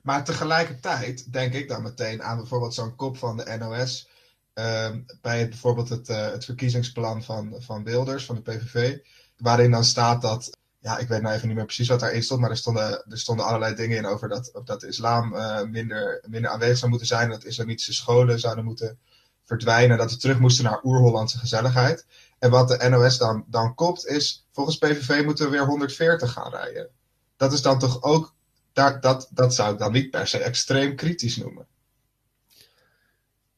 maar 0.03 0.23
tegelijkertijd 0.23 1.33
denk 1.33 1.53
ik 1.53 1.67
dan 1.67 1.81
meteen 1.81 2.23
aan 2.23 2.37
bijvoorbeeld 2.37 2.73
zo'n 2.73 2.95
kop 2.95 3.17
van 3.17 3.37
de 3.37 3.57
NOS. 3.59 4.09
Uh, 4.55 4.89
bij 5.21 5.39
het, 5.39 5.49
bijvoorbeeld 5.49 5.89
het, 5.89 6.09
uh, 6.09 6.31
het 6.31 6.45
verkiezingsplan 6.45 7.23
van, 7.23 7.55
van 7.57 7.83
Wilders, 7.83 8.25
van 8.25 8.35
de 8.35 8.41
PVV. 8.41 8.97
Waarin 9.37 9.71
dan 9.71 9.83
staat 9.83 10.21
dat. 10.21 10.57
Ja, 10.83 10.97
ik 10.97 11.07
weet 11.07 11.21
nou 11.21 11.35
even 11.35 11.47
niet 11.47 11.55
meer 11.55 11.65
precies 11.65 11.87
wat 11.87 11.99
daarin 11.99 12.23
stond. 12.23 12.41
Maar 12.41 12.49
er 12.49 12.57
stonden, 12.57 13.03
er 13.09 13.19
stonden 13.19 13.45
allerlei 13.45 13.75
dingen 13.75 13.97
in 13.97 14.05
over 14.05 14.29
dat, 14.29 14.61
dat 14.65 14.81
de 14.81 14.87
islam 14.87 15.33
uh, 15.33 15.61
minder, 15.61 16.23
minder 16.27 16.51
aanwezig 16.51 16.77
zou 16.77 16.89
moeten 16.89 17.07
zijn. 17.07 17.29
Dat 17.29 17.43
islamitische 17.43 17.93
scholen 17.93 18.39
zouden 18.39 18.63
moeten 18.63 18.97
verdwijnen. 19.43 19.97
Dat 19.97 20.11
we 20.11 20.17
terug 20.17 20.39
moesten 20.39 20.63
naar 20.63 20.83
oer-Hollandse 20.83 21.37
gezelligheid. 21.37 22.05
En 22.39 22.49
wat 22.49 22.67
de 22.67 22.89
NOS 22.89 23.17
dan, 23.17 23.45
dan 23.47 23.75
kopt 23.75 24.05
is. 24.05 24.45
Volgens 24.51 24.77
PVV 24.77 25.23
moeten 25.25 25.45
we 25.45 25.51
weer 25.51 25.65
140 25.65 26.31
gaan 26.31 26.51
rijden. 26.51 26.89
Dat 27.37 27.53
is 27.53 27.61
dan 27.61 27.79
toch 27.79 28.01
ook 28.01 28.33
daar, 28.73 29.01
dat, 29.01 29.29
dat 29.31 29.55
zou 29.55 29.73
ik 29.73 29.79
dan 29.79 29.91
niet 29.91 30.09
per 30.09 30.27
se 30.27 30.37
extreem 30.37 30.95
kritisch 30.95 31.37
noemen. 31.37 31.67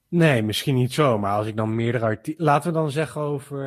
Nee, 0.08 0.44
misschien 0.44 0.76
niet 0.76 0.94
zo. 0.94 1.18
Maar 1.18 1.38
als 1.38 1.48
ik 1.48 1.56
dan 1.56 1.76
meerdere 1.76 2.06
artikelen. 2.06 2.48
Laten 2.48 2.72
we 2.72 2.78
dan 2.78 2.92
zeggen 2.92 3.22
over. 3.22 3.58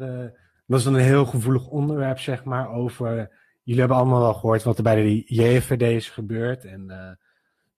Uh, 0.00 0.30
dat 0.68 0.78
is 0.78 0.84
dan 0.84 0.94
een 0.94 1.00
heel 1.00 1.26
gevoelig 1.26 1.66
onderwerp, 1.66 2.18
zeg 2.18 2.44
maar. 2.44 2.70
Over. 2.70 3.30
Jullie 3.62 3.80
hebben 3.80 3.98
allemaal 3.98 4.20
wel 4.20 4.34
gehoord 4.34 4.62
wat 4.62 4.76
er 4.76 4.82
bij 4.82 4.94
de 4.94 5.34
JVD 5.34 5.82
is 5.82 6.10
gebeurd. 6.10 6.64
En 6.64 6.84
uh, 6.88 7.10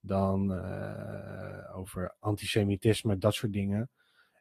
dan 0.00 0.52
uh, 0.52 1.76
over 1.76 2.14
antisemitisme, 2.20 3.18
dat 3.18 3.34
soort 3.34 3.52
dingen. 3.52 3.90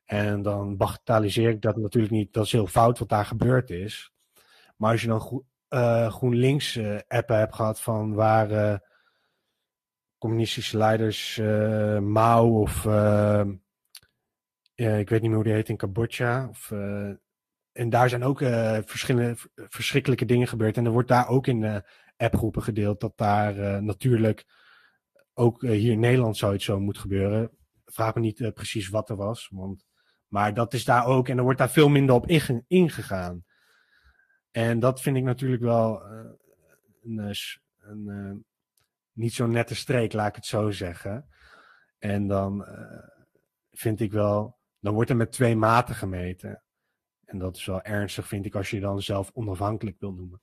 En 0.06 0.42
dan 0.42 0.78
bagatelliseer 0.78 1.50
ik 1.50 1.62
dat 1.62 1.78
natuurlijk 1.78 2.14
niet. 2.14 2.34
Dat 2.34 2.46
is 2.46 2.52
heel 2.52 2.68
fout 2.68 3.00
wat 3.00 3.10
daar 3.10 3.26
gebeurd 3.26 3.70
is. 3.70 4.14
Maar 4.78 4.92
als 4.92 5.02
je 5.02 5.08
dan 5.08 5.44
uh, 5.70 6.12
GroenLinks 6.12 6.80
appen 7.08 7.40
heb 7.40 7.52
gehad 7.52 7.82
van 7.82 8.14
waar 8.14 8.82
communistische 10.18 10.78
leiders 10.78 11.38
Mao 12.02 12.62
of 12.62 12.86
ik 14.76 15.10
weet 15.10 15.22
niet 15.22 15.22
meer 15.22 15.34
hoe 15.34 15.44
die 15.44 15.54
heet 15.54 15.70
in 15.70 15.78
Cambodja. 15.78 16.48
Of, 16.50 16.72
en 17.80 17.90
daar 17.90 18.10
zijn 18.10 18.24
ook 18.24 18.38
verschillende 18.86 19.36
verschrikkelijke 19.54 20.26
dingen 20.26 20.48
gebeurd. 20.48 20.78
En 20.78 20.86
er 20.86 20.92
wordt 20.92 21.08
daar 21.08 21.28
ook 21.28 21.48
in 21.48 21.84
appgroepen 22.18 22.62
gedeeld 22.62 23.00
dat 23.00 23.18
daar 23.18 23.84
natuurlijk 23.84 24.46
ook 25.34 25.62
hier 25.62 25.92
in 25.92 26.00
Nederland 26.00 26.38
zoiets 26.38 26.66
zo 26.66 26.80
moet 26.80 26.98
gebeuren. 26.98 27.52
Vraag 27.86 28.16
me 28.16 28.22
niet 28.22 28.54
precies 28.54 28.90
wat 28.90 29.10
er 29.10 29.16
was. 29.16 29.50
Want, 29.52 29.86
maar 30.28 30.54
dat 30.54 30.74
is 30.74 30.86
daar 30.86 31.06
ook. 31.06 31.28
En 31.28 31.38
er 31.38 31.44
wordt 31.44 31.60
daar 31.60 31.70
veel 31.70 31.90
minder 31.90 32.16
op 32.16 32.28
inge 32.28 32.64
ingegaan. 32.68 33.44
En 34.52 34.80
dat 34.80 35.02
vind 35.02 35.18
ik 35.18 35.24
natuurlijk 35.24 35.62
wel 35.62 36.06
uh, 36.06 36.26
een, 37.04 37.36
een 37.80 38.06
uh, 38.08 38.36
niet 39.12 39.34
zo 39.34 39.48
nette 39.48 39.76
streek, 39.76 40.14
laat 40.14 40.28
ik 40.28 40.36
het 40.36 40.46
zo 40.46 40.70
zeggen. 40.70 41.30
En 41.98 42.28
dan 42.28 42.66
uh, 42.68 43.08
vind 43.72 44.00
ik 44.00 44.12
wel, 44.12 44.58
dan 44.80 44.94
wordt 44.94 45.10
er 45.10 45.16
met 45.16 45.32
twee 45.32 45.56
maten 45.56 45.96
gemeten. 45.96 46.64
En 47.30 47.40
dat 47.40 47.56
is 47.56 47.66
wel 47.66 47.82
ernstig, 47.82 48.28
vind 48.28 48.46
ik, 48.46 48.56
als 48.56 48.70
je 48.70 48.80
dan 48.80 49.02
zelf 49.02 49.32
onafhankelijk 49.34 50.00
wil 50.00 50.12
noemen. 50.12 50.42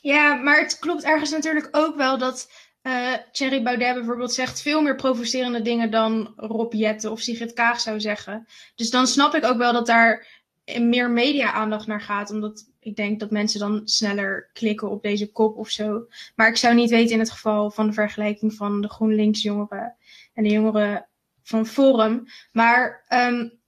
Ja, 0.00 0.34
maar 0.34 0.60
het 0.60 0.78
klopt 0.78 1.04
ergens 1.04 1.30
natuurlijk 1.30 1.68
ook 1.70 1.96
wel 1.96 2.18
dat 2.18 2.50
uh, 2.82 3.12
Thierry 3.32 3.62
Baudet 3.62 3.94
bijvoorbeeld 3.94 4.32
zegt 4.32 4.62
veel 4.62 4.82
meer 4.82 4.96
provocerende 4.96 5.62
dingen 5.62 5.90
dan 5.90 6.32
Rob 6.36 6.72
Jette 6.72 7.10
of 7.10 7.20
Sigrid 7.20 7.52
Kaag 7.52 7.80
zou 7.80 8.00
zeggen. 8.00 8.46
Dus 8.74 8.90
dan 8.90 9.06
snap 9.06 9.34
ik 9.34 9.44
ook 9.44 9.56
wel 9.56 9.72
dat 9.72 9.86
daar 9.86 10.42
meer 10.80 11.10
media-aandacht 11.10 11.86
naar 11.86 12.00
gaat. 12.00 12.30
Omdat 12.30 12.70
ik 12.80 12.96
denk 12.96 13.20
dat 13.20 13.30
mensen 13.30 13.60
dan 13.60 13.80
sneller 13.84 14.50
klikken 14.52 14.90
op 14.90 15.02
deze 15.02 15.32
kop 15.32 15.56
of 15.56 15.68
zo. 15.68 16.06
Maar 16.36 16.48
ik 16.48 16.56
zou 16.56 16.74
niet 16.74 16.90
weten 16.90 17.12
in 17.12 17.18
het 17.18 17.30
geval 17.30 17.70
van 17.70 17.86
de 17.86 17.92
vergelijking 17.92 18.54
van 18.54 18.80
de 18.80 18.88
GroenLinks 18.88 19.42
jongeren 19.42 19.96
en 20.34 20.42
de 20.42 20.50
jongeren 20.50 21.08
van 21.42 21.66
Forum. 21.66 22.24
Maar 22.52 23.04
um, 23.08 23.60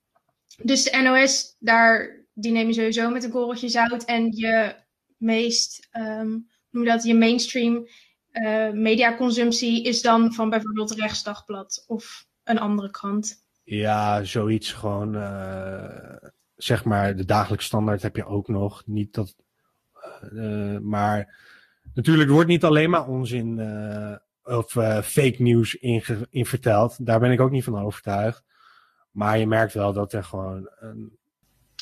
dus 0.62 0.84
de 0.84 1.02
NOS, 1.02 1.56
daar, 1.58 2.24
die 2.32 2.52
neem 2.52 2.66
je 2.66 2.72
sowieso 2.72 3.10
met 3.10 3.24
een 3.24 3.30
korreltje 3.30 3.68
zout. 3.68 4.04
En 4.04 4.36
je 4.36 4.74
meest, 5.16 5.88
um, 5.92 6.48
noem 6.70 6.84
dat, 6.84 7.04
je 7.04 7.14
mainstream 7.14 7.88
uh, 8.32 8.70
mediaconsumptie 8.70 9.84
is 9.84 10.02
dan 10.02 10.32
van 10.32 10.50
bijvoorbeeld 10.50 10.90
Rechtsdagblad 10.90 11.84
of 11.86 12.26
een 12.44 12.58
andere 12.58 12.90
krant. 12.90 13.42
Ja, 13.64 14.24
zoiets 14.24 14.72
gewoon. 14.72 15.14
Uh 15.14 16.32
zeg 16.56 16.84
maar, 16.84 17.16
de 17.16 17.24
dagelijkse 17.24 17.66
standaard 17.66 18.02
heb 18.02 18.16
je 18.16 18.26
ook 18.26 18.48
nog. 18.48 18.82
Niet 18.86 19.14
dat, 19.14 19.36
uh, 20.32 20.78
maar 20.78 21.36
natuurlijk, 21.94 22.30
wordt 22.30 22.48
niet 22.48 22.64
alleen 22.64 22.90
maar 22.90 23.08
onzin 23.08 23.60
of 24.42 24.70
fake 25.02 25.36
nieuws 25.38 25.74
in, 25.74 26.02
in 26.30 26.46
verteld. 26.46 27.06
Daar 27.06 27.20
ben 27.20 27.30
ik 27.30 27.40
ook 27.40 27.50
niet 27.50 27.64
van 27.64 27.78
overtuigd. 27.78 28.44
Maar 29.14 29.38
je 29.38 29.46
merkt 29.46 29.74
wel 29.74 29.92
dat 29.92 30.12
er 30.12 30.24
gewoon. 30.24 30.70
Een... 30.78 31.18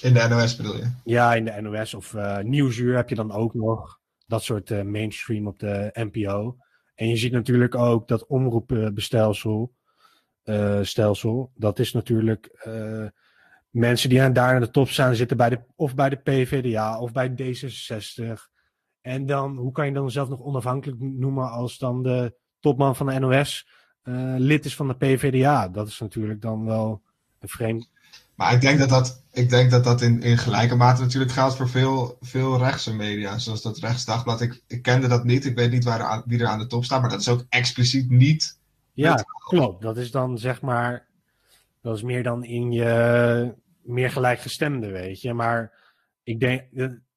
In 0.02 0.14
de 0.14 0.26
NOS 0.28 0.56
bedoel 0.56 0.76
je? 0.76 0.90
Ja, 1.04 1.34
in 1.34 1.44
de 1.44 1.60
NOS 1.60 1.94
of 1.94 2.16
Nieuwsuur 2.42 2.96
heb 2.96 3.08
je 3.08 3.14
dan 3.14 3.32
ook 3.32 3.54
nog. 3.54 4.00
Dat 4.26 4.42
soort 4.42 4.84
mainstream 4.84 5.46
op 5.46 5.58
de 5.58 5.90
NPO. 5.92 6.56
En 6.94 7.08
je 7.08 7.16
ziet 7.16 7.32
natuurlijk 7.32 7.74
ook 7.74 8.08
dat 8.08 8.26
omroepbestelsel. 8.26 9.74
stelsel, 10.82 11.50
dat 11.54 11.78
is 11.78 11.92
natuurlijk 11.92 12.50
mensen 13.72 14.08
die 14.08 14.32
daar 14.32 14.54
aan 14.54 14.60
de 14.60 14.70
top 14.70 14.88
staan 14.88 15.14
zitten 15.14 15.36
bij 15.36 15.48
de, 15.48 15.60
of 15.76 15.94
bij 15.94 16.08
de 16.08 16.16
PVDA 16.16 17.00
of 17.00 17.12
bij 17.12 17.30
D66. 17.30 18.50
En 19.00 19.26
dan, 19.26 19.56
hoe 19.56 19.72
kan 19.72 19.86
je 19.86 19.92
dan 19.92 20.10
zelf 20.10 20.28
nog 20.28 20.40
onafhankelijk 20.40 21.00
noemen 21.00 21.50
als 21.50 21.78
dan 21.78 22.02
de 22.02 22.34
topman 22.60 22.96
van 22.96 23.06
de 23.06 23.18
NOS 23.18 23.68
uh, 24.04 24.34
lid 24.38 24.64
is 24.64 24.76
van 24.76 24.88
de 24.88 24.96
PVDA? 24.96 25.68
Dat 25.68 25.88
is 25.88 25.98
natuurlijk 25.98 26.40
dan 26.40 26.64
wel 26.64 27.02
een 27.42 27.48
vreemd. 27.48 27.88
Maar 28.34 28.52
ik 28.52 28.60
denk 28.60 28.78
dat 28.78 28.88
dat, 28.88 29.22
ik 29.32 29.50
denk 29.50 29.70
dat, 29.70 29.84
dat 29.84 30.00
in, 30.00 30.22
in 30.22 30.38
gelijke 30.38 30.74
mate 30.74 31.00
natuurlijk 31.00 31.32
geldt 31.32 31.56
voor 31.56 31.68
veel, 31.68 32.16
veel 32.20 32.58
rechtse 32.58 32.94
media. 32.94 33.38
Zoals 33.38 33.62
dat 33.62 33.78
Rechtsdagblad. 33.78 34.40
Ik, 34.40 34.62
ik 34.66 34.82
kende 34.82 35.08
dat 35.08 35.24
niet. 35.24 35.44
Ik 35.44 35.56
weet 35.56 35.70
niet 35.70 35.84
waar 35.84 36.22
wie 36.26 36.40
er 36.40 36.46
aan 36.46 36.58
de 36.58 36.66
top 36.66 36.84
staat. 36.84 37.00
Maar 37.00 37.10
dat 37.10 37.20
is 37.20 37.28
ook 37.28 37.44
expliciet 37.48 38.10
niet. 38.10 38.58
Ja, 38.92 39.24
klopt. 39.48 39.82
Dat 39.82 39.96
is 39.96 40.10
dan 40.10 40.38
zeg 40.38 40.60
maar. 40.60 41.06
Dat 41.80 41.96
is 41.96 42.02
meer 42.02 42.22
dan 42.22 42.44
in 42.44 42.72
je 42.72 43.54
meer 43.82 44.10
gelijkgestemde, 44.10 44.90
weet 44.90 45.20
je. 45.20 45.32
Maar 45.32 45.72
ik 46.22 46.40
denk, 46.40 46.62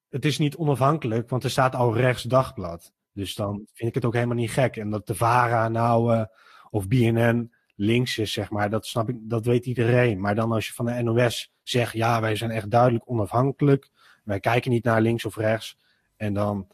het 0.10 0.26
is 0.26 0.38
niet 0.38 0.56
onafhankelijk, 0.56 1.30
want 1.30 1.44
er 1.44 1.50
staat 1.50 1.76
al 1.76 1.96
rechts 1.96 2.24
dagblad. 2.24 2.94
Dus 3.14 3.36
dan 3.36 3.66
vind 3.74 3.90
ik 3.90 3.96
het 3.96 4.06
ook 4.06 4.14
helemaal 4.14 4.36
niet 4.36 4.52
gek. 4.52 4.78
En 4.78 4.90
dat 4.90 5.08
de 5.08 5.16
VARA 5.16 5.68
nou, 5.68 6.16
uh, 6.16 6.24
of 6.70 6.88
BNN, 6.88 7.54
links 7.76 8.18
is, 8.18 8.34
zeg 8.34 8.50
maar. 8.50 8.70
Dat 8.70 8.86
snap 8.86 9.10
ik, 9.10 9.16
dat 9.22 9.46
weet 9.46 9.66
iedereen. 9.66 10.20
Maar 10.20 10.36
dan 10.36 10.52
als 10.52 10.68
je 10.68 10.74
van 10.74 10.86
de 10.86 11.02
NOS 11.04 11.54
zegt, 11.64 11.94
ja, 11.94 12.22
wij 12.22 12.36
zijn 12.36 12.52
echt 12.52 12.72
duidelijk 12.72 13.10
onafhankelijk. 13.10 13.90
Wij 14.24 14.40
kijken 14.40 14.72
niet 14.72 14.84
naar 14.84 15.02
links 15.02 15.26
of 15.26 15.36
rechts. 15.36 15.78
En 16.18 16.34
dan, 16.34 16.68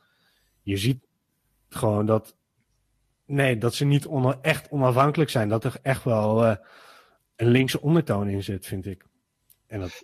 je 0.61 0.77
ziet 0.77 1.03
gewoon 1.69 2.05
dat, 2.05 2.35
nee, 3.25 3.57
dat 3.57 3.75
ze 3.75 3.85
niet 3.85 4.07
echt 4.41 4.69
onafhankelijk 4.69 5.29
zijn. 5.29 5.49
Dat 5.49 5.63
er 5.63 5.75
echt 5.81 6.03
wel 6.03 6.45
uh, 6.45 6.55
een 7.35 7.47
linkse 7.47 7.81
ondertoon 7.81 8.27
in 8.27 8.43
zit, 8.43 8.65
vind 8.65 8.85
ik. 8.85 9.05
En 9.67 9.79
dat... 9.79 10.01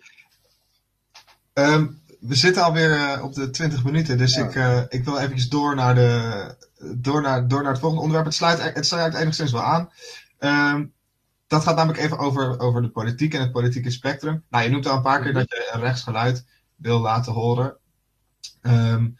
Um, 1.54 2.00
we 2.20 2.34
zitten 2.34 2.62
alweer 2.62 2.90
uh, 2.90 3.24
op 3.24 3.34
de 3.34 3.50
20 3.50 3.84
minuten, 3.84 4.18
dus 4.18 4.36
ik, 4.36 4.54
uh, 4.54 4.82
ik 4.88 5.04
wil 5.04 5.18
eventjes 5.18 5.48
door 5.48 5.74
naar, 5.74 5.94
de, 5.94 6.54
door, 6.96 7.22
naar, 7.22 7.48
door 7.48 7.62
naar 7.62 7.70
het 7.70 7.80
volgende 7.80 8.02
onderwerp. 8.02 8.26
Het 8.26 8.36
sluit, 8.36 8.74
het 8.74 8.86
sluit 8.86 9.14
enigszins 9.14 9.52
wel 9.52 9.62
aan. 9.62 9.90
Um, 10.38 10.94
dat 11.46 11.62
gaat 11.62 11.76
namelijk 11.76 12.02
even 12.02 12.18
over, 12.18 12.60
over 12.60 12.82
de 12.82 12.90
politiek 12.90 13.34
en 13.34 13.40
het 13.40 13.52
politieke 13.52 13.90
spectrum. 13.90 14.44
Nou, 14.48 14.64
je 14.64 14.70
noemt 14.70 14.86
al 14.86 14.96
een 14.96 15.02
paar 15.02 15.22
keer 15.22 15.32
dat 15.32 15.50
je 15.50 15.70
een 15.72 15.80
rechtsgeluid 15.80 16.46
wil 16.76 17.00
laten 17.00 17.32
horen. 17.32 17.76
Um, 18.62 19.18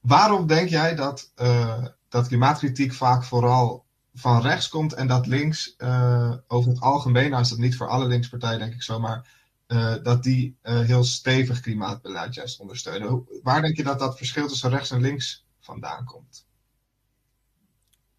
waarom 0.00 0.46
denk 0.46 0.68
jij 0.68 0.94
dat, 0.94 1.32
uh, 1.36 1.86
dat 2.08 2.28
klimaatkritiek 2.28 2.92
vaak 2.92 3.24
vooral 3.24 3.84
van 4.14 4.42
rechts 4.42 4.68
komt 4.68 4.92
en 4.92 5.06
dat 5.06 5.26
links 5.26 5.74
uh, 5.78 6.34
over 6.46 6.70
het 6.70 6.80
algemeen, 6.80 7.30
nou 7.30 7.42
is 7.42 7.48
dat 7.48 7.58
niet 7.58 7.76
voor 7.76 7.88
alle 7.88 8.06
linkspartijen 8.06 8.58
denk 8.58 8.74
ik 8.74 8.82
zo, 8.82 9.00
maar 9.00 9.36
uh, 9.68 9.94
dat 10.02 10.22
die 10.22 10.56
heel 10.62 11.04
stevig 11.04 11.60
klimaatbeleid 11.60 12.34
juist 12.34 12.60
ondersteunen? 12.60 13.26
Waar 13.42 13.62
denk 13.62 13.76
je 13.76 13.84
dat 13.84 13.98
dat 13.98 14.16
verschil 14.16 14.48
tussen 14.48 14.70
rechts 14.70 14.90
en 14.90 15.00
links 15.00 15.46
vandaan 15.60 16.04
komt? 16.04 16.46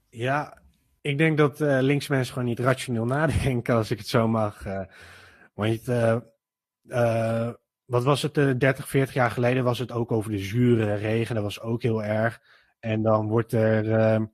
Ja, 0.09 0.58
ik 1.01 1.17
denk 1.17 1.37
dat 1.37 1.61
uh, 1.61 1.77
linkse 1.81 2.11
mensen 2.11 2.33
gewoon 2.33 2.47
niet 2.47 2.59
rationeel 2.59 3.05
nadenken, 3.17 3.75
als 3.75 3.91
ik 3.91 3.97
het 3.97 4.07
zo 4.07 4.27
mag. 4.27 4.65
Uh, 4.65 4.81
want 5.53 5.87
uh, 5.87 7.51
wat 7.85 8.03
was 8.03 8.21
het, 8.21 8.33
30, 8.33 8.89
40 8.89 9.13
jaar 9.13 9.31
geleden 9.31 9.63
was 9.63 9.79
het 9.79 9.91
ook 9.91 10.11
over 10.11 10.31
de 10.31 10.39
zure 10.39 10.93
regen. 10.93 11.35
Dat 11.35 11.43
was 11.43 11.61
ook 11.61 11.81
heel 11.81 12.03
erg. 12.03 12.41
En 12.79 13.01
dan 13.01 13.27
wordt 13.27 13.51
er 13.51 13.91
ehm, 13.93 14.25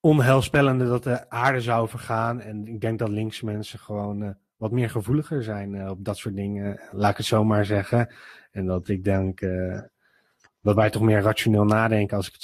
onheilspellende 0.00 0.86
dat 0.86 1.04
de 1.04 1.30
aarde 1.30 1.60
zou 1.60 1.88
vergaan. 1.88 2.40
En 2.40 2.66
ik 2.66 2.80
denk 2.80 2.98
dat 2.98 3.08
linkse 3.08 3.44
mensen 3.44 3.78
gewoon 3.78 4.36
wat 4.56 4.70
meer 4.70 4.90
gevoeliger 4.90 5.42
zijn 5.42 5.88
op 5.88 6.04
dat 6.04 6.16
soort 6.16 6.36
dingen. 6.36 6.80
Laat 6.90 7.10
ik 7.10 7.16
het 7.16 7.26
zo 7.26 7.44
maar 7.44 7.64
zeggen. 7.64 8.14
En 8.50 8.66
dat 8.66 8.88
ik 8.88 9.04
denk 9.04 9.40
dat 10.60 10.74
wij 10.74 10.90
toch 10.90 11.02
meer 11.02 11.20
rationeel 11.20 11.64
nadenken 11.64 12.16
als 12.16 12.28
ik 12.28 12.32
het 12.32 12.42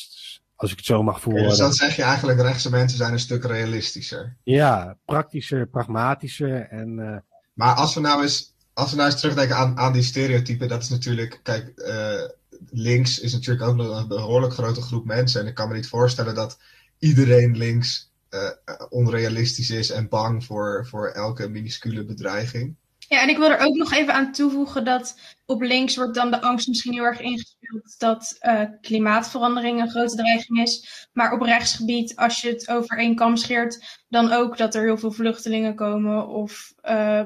als 0.59 0.71
ik 0.71 0.77
het 0.77 0.87
zo 0.87 1.03
mag 1.03 1.21
voelen. 1.21 1.49
dus 1.49 1.59
dan 1.59 1.73
zeg 1.73 1.97
je 1.97 2.03
eigenlijk, 2.03 2.41
rechtse 2.41 2.71
mensen 2.71 2.99
zijn 2.99 3.13
een 3.13 3.19
stuk 3.19 3.45
realistischer. 3.45 4.37
Ja, 4.43 4.97
praktischer, 5.05 5.67
pragmatischer. 5.67 6.69
En, 6.69 6.99
uh... 6.99 7.17
Maar 7.53 7.75
als 7.75 7.95
we 7.95 8.01
nou 8.01 8.23
eens, 8.23 8.55
als 8.73 8.91
we 8.91 8.97
nou 8.97 9.11
eens 9.11 9.21
terugdenken 9.21 9.57
aan, 9.57 9.79
aan 9.79 9.93
die 9.93 10.03
stereotypen, 10.03 10.69
dat 10.69 10.83
is 10.83 10.89
natuurlijk, 10.89 11.41
kijk, 11.43 11.73
uh, 11.77 12.23
links 12.71 13.19
is 13.19 13.33
natuurlijk 13.33 13.69
ook 13.69 13.77
nog 13.77 14.01
een 14.01 14.09
behoorlijk 14.09 14.53
grote 14.53 14.81
groep 14.81 15.05
mensen. 15.05 15.41
En 15.41 15.47
ik 15.47 15.55
kan 15.55 15.69
me 15.69 15.75
niet 15.75 15.89
voorstellen 15.89 16.35
dat 16.35 16.59
iedereen 16.99 17.57
links 17.57 18.13
uh, 18.31 18.51
onrealistisch 18.89 19.71
is 19.71 19.91
en 19.91 20.09
bang 20.09 20.45
voor, 20.45 20.87
voor 20.87 21.09
elke 21.09 21.49
minuscule 21.49 22.05
bedreiging. 22.05 22.77
Ja, 23.09 23.23
en 23.23 23.29
ik 23.29 23.37
wil 23.37 23.51
er 23.51 23.67
ook 23.67 23.75
nog 23.75 23.93
even 23.93 24.15
aan 24.15 24.33
toevoegen 24.33 24.85
dat 24.85 25.37
op 25.47 25.63
links 25.63 25.97
wordt 25.97 26.15
dan 26.15 26.31
de 26.31 26.41
angst 26.41 26.69
misschien 26.69 26.93
heel 26.93 27.05
erg 27.05 27.21
ingespeeld 27.21 27.99
dat 27.99 28.37
uh, 28.41 28.63
klimaatverandering 28.81 29.81
een 29.81 29.91
grote 29.91 30.17
dreiging 30.17 30.63
is. 30.63 31.07
Maar 31.13 31.33
op 31.33 31.41
rechtsgebied, 31.41 32.17
als 32.17 32.41
je 32.41 32.49
het 32.49 32.69
over 32.71 32.99
één 32.99 33.15
kam 33.15 33.37
scheert, 33.37 34.03
dan 34.09 34.33
ook 34.33 34.57
dat 34.57 34.75
er 34.75 34.83
heel 34.83 34.99
veel 34.99 35.13
vluchtelingen 35.13 35.75
komen 35.75 36.29
of 36.29 36.73
uh, 36.85 37.23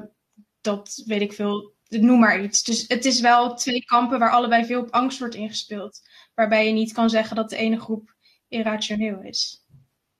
dat 0.61 1.03
weet 1.05 1.21
ik 1.21 1.33
veel, 1.33 1.73
noem 1.87 2.19
maar 2.19 2.43
iets. 2.43 2.63
Dus 2.63 2.87
het 2.87 3.05
is 3.05 3.19
wel 3.19 3.55
twee 3.55 3.85
kampen 3.85 4.19
waar 4.19 4.31
allebei 4.31 4.65
veel 4.65 4.81
op 4.81 4.89
angst 4.89 5.19
wordt 5.19 5.35
ingespeeld. 5.35 6.01
Waarbij 6.33 6.67
je 6.67 6.73
niet 6.73 6.93
kan 6.93 7.09
zeggen 7.09 7.35
dat 7.35 7.49
de 7.49 7.57
ene 7.57 7.79
groep 7.79 8.15
irrationeel 8.47 9.21
is. 9.21 9.65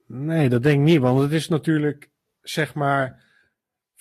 Nee, 0.07 0.49
dat 0.49 0.63
denk 0.63 0.79
ik 0.79 0.85
niet, 0.85 0.99
want 0.99 1.19
het 1.19 1.31
is 1.31 1.47
natuurlijk, 1.47 2.09
zeg 2.41 2.73
maar 2.73 3.23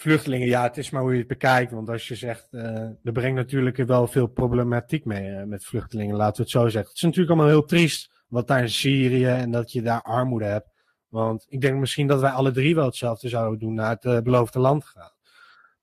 vluchtelingen, 0.02 0.48
ja, 0.48 0.62
het 0.62 0.76
is 0.76 0.90
maar 0.90 1.02
hoe 1.02 1.12
je 1.12 1.18
het 1.18 1.26
bekijkt. 1.26 1.72
Want 1.72 1.88
als 1.88 2.08
je 2.08 2.14
zegt, 2.14 2.48
uh, 2.50 2.62
er 3.04 3.12
brengt 3.12 3.36
natuurlijk 3.36 3.76
wel 3.76 4.06
veel 4.06 4.26
problematiek 4.26 5.04
mee 5.04 5.28
uh, 5.28 5.42
met 5.42 5.64
vluchtelingen, 5.64 6.16
laten 6.16 6.36
we 6.36 6.42
het 6.42 6.50
zo 6.50 6.62
zeggen. 6.62 6.88
Het 6.88 6.96
is 6.96 7.02
natuurlijk 7.02 7.30
allemaal 7.30 7.50
heel 7.50 7.64
triest 7.64 8.24
wat 8.28 8.46
daar 8.46 8.60
in 8.60 8.70
Syrië 8.70 9.26
en 9.26 9.50
dat 9.50 9.72
je 9.72 9.82
daar 9.82 10.02
armoede 10.02 10.44
hebt. 10.44 10.70
Want 11.08 11.46
ik 11.48 11.60
denk 11.60 11.78
misschien 11.78 12.06
dat 12.06 12.20
wij 12.20 12.30
alle 12.30 12.50
drie 12.50 12.74
wel 12.74 12.84
hetzelfde 12.84 13.28
zouden 13.28 13.58
doen, 13.58 13.74
naar 13.74 13.90
het 13.90 14.04
uh, 14.04 14.20
beloofde 14.20 14.58
land 14.58 14.84
gaan. 14.84 15.12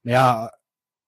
Maar 0.01 0.13
ja, 0.13 0.60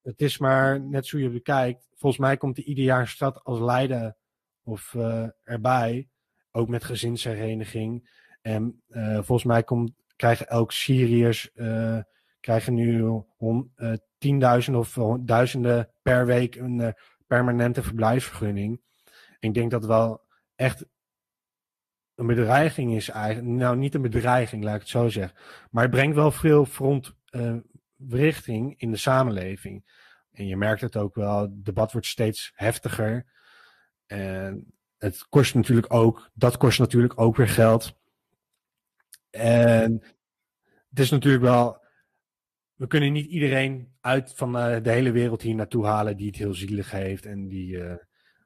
het 0.01 0.21
is 0.21 0.37
maar 0.37 0.81
net 0.81 1.05
zo 1.07 1.17
je 1.17 1.29
bekijkt. 1.29 1.89
Volgens 1.95 2.21
mij 2.21 2.37
komt 2.37 2.57
er 2.57 2.63
ieder 2.63 2.83
jaar 2.83 3.07
stad 3.07 3.43
als 3.43 3.59
Leiden 3.59 4.17
of 4.63 4.95
erbij, 5.43 6.09
ook 6.51 6.69
met 6.69 6.83
gezinshereniging. 6.83 8.09
En 8.41 8.83
volgens 9.13 9.43
mij 9.43 9.63
komt, 9.63 9.91
krijgen 10.15 10.47
elk 10.47 10.71
Syriërs 10.71 11.51
krijgen 12.41 12.73
nu 12.73 13.21
uh, 13.39 13.93
tienduizenden 14.17 14.81
of 14.81 14.97
duizenden 15.19 15.89
per 16.01 16.25
week 16.25 16.55
een 16.55 16.79
uh, 16.79 16.87
permanente 17.27 17.83
verblijfsvergunning. 17.83 18.81
ik 19.39 19.53
denk 19.53 19.71
dat 19.71 19.85
wel 19.85 20.25
echt 20.55 20.85
een 22.15 22.27
bedreiging 22.27 22.95
is 22.95 23.09
eigenlijk. 23.09 23.55
Nou, 23.55 23.77
niet 23.77 23.95
een 23.95 24.01
bedreiging, 24.01 24.63
laat 24.63 24.75
ik 24.75 24.81
het 24.81 24.89
zo 24.89 25.09
zeggen. 25.09 25.37
Maar 25.71 25.83
het 25.83 25.91
brengt 25.91 26.15
wel 26.15 26.31
veel 26.31 26.65
frontrichting 26.65 28.69
uh, 28.69 28.75
in 28.77 28.91
de 28.91 28.97
samenleving. 28.97 29.99
En 30.31 30.47
je 30.47 30.57
merkt 30.57 30.81
het 30.81 30.97
ook 30.97 31.15
wel, 31.15 31.41
het 31.41 31.65
debat 31.65 31.91
wordt 31.91 32.07
steeds 32.07 32.51
heftiger. 32.55 33.25
En 34.05 34.73
het 34.97 35.25
kost 35.29 35.55
natuurlijk 35.55 35.93
ook, 35.93 36.29
dat 36.33 36.57
kost 36.57 36.79
natuurlijk 36.79 37.19
ook 37.19 37.35
weer 37.35 37.49
geld. 37.49 37.99
En 39.29 40.03
het 40.89 40.99
is 40.99 41.09
natuurlijk 41.09 41.43
wel 41.43 41.80
we 42.81 42.87
kunnen 42.87 43.11
niet 43.11 43.25
iedereen 43.25 43.87
uit 43.99 44.31
van 44.35 44.57
uh, 44.57 44.83
de 44.83 44.91
hele 44.91 45.11
wereld 45.11 45.41
hier 45.41 45.55
naartoe 45.55 45.85
halen 45.85 46.17
die 46.17 46.27
het 46.27 46.35
heel 46.35 46.53
zielig 46.53 46.91
heeft. 46.91 47.25
En 47.25 47.47
die, 47.47 47.67
uh, 47.67 47.93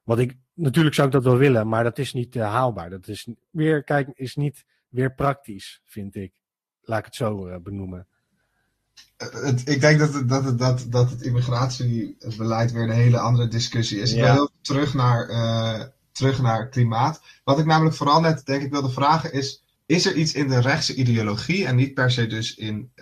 wat 0.04 0.18
ik, 0.18 0.36
natuurlijk 0.54 0.94
zou 0.94 1.06
ik 1.06 1.12
dat 1.12 1.24
wel 1.24 1.36
willen, 1.36 1.68
maar 1.68 1.84
dat 1.84 1.98
is 1.98 2.12
niet 2.12 2.36
uh, 2.36 2.50
haalbaar. 2.50 2.90
Dat 2.90 3.08
is 3.08 3.28
weer, 3.50 3.84
kijk, 3.84 4.08
is 4.12 4.34
niet 4.34 4.64
weer 4.88 5.14
praktisch, 5.14 5.80
vind 5.84 6.14
ik. 6.14 6.32
Laat 6.82 6.98
ik 6.98 7.04
het 7.04 7.14
zo 7.14 7.60
benoemen. 7.60 8.06
Het, 9.16 9.68
ik 9.68 9.80
denk 9.80 9.98
dat 9.98 10.14
het, 10.14 10.28
dat, 10.28 10.44
het, 10.44 10.58
dat, 10.58 10.86
dat 10.88 11.10
het 11.10 11.22
immigratiebeleid 11.22 12.72
weer 12.72 12.82
een 12.82 12.90
hele 12.90 13.18
andere 13.18 13.48
discussie 13.48 14.00
is. 14.00 14.12
Ja. 14.12 14.16
Ik 14.16 14.24
wil 14.24 14.34
heel 14.34 14.50
terug 14.60 14.94
naar, 14.94 15.92
terug 16.12 16.42
naar 16.42 16.68
klimaat. 16.68 17.22
Wat 17.44 17.58
ik 17.58 17.66
namelijk 17.66 17.96
vooral 17.96 18.20
net, 18.20 18.46
denk 18.46 18.62
ik, 18.62 18.70
wilde 18.70 18.90
vragen 18.90 19.32
is... 19.32 19.64
Is 19.86 20.06
er 20.06 20.14
iets 20.14 20.34
in 20.34 20.48
de 20.48 20.60
rechtse 20.60 20.94
ideologie 20.94 21.66
en 21.66 21.76
niet 21.76 21.94
per 21.94 22.10
se 22.10 22.26
dus 22.26 22.54
in 22.54 22.92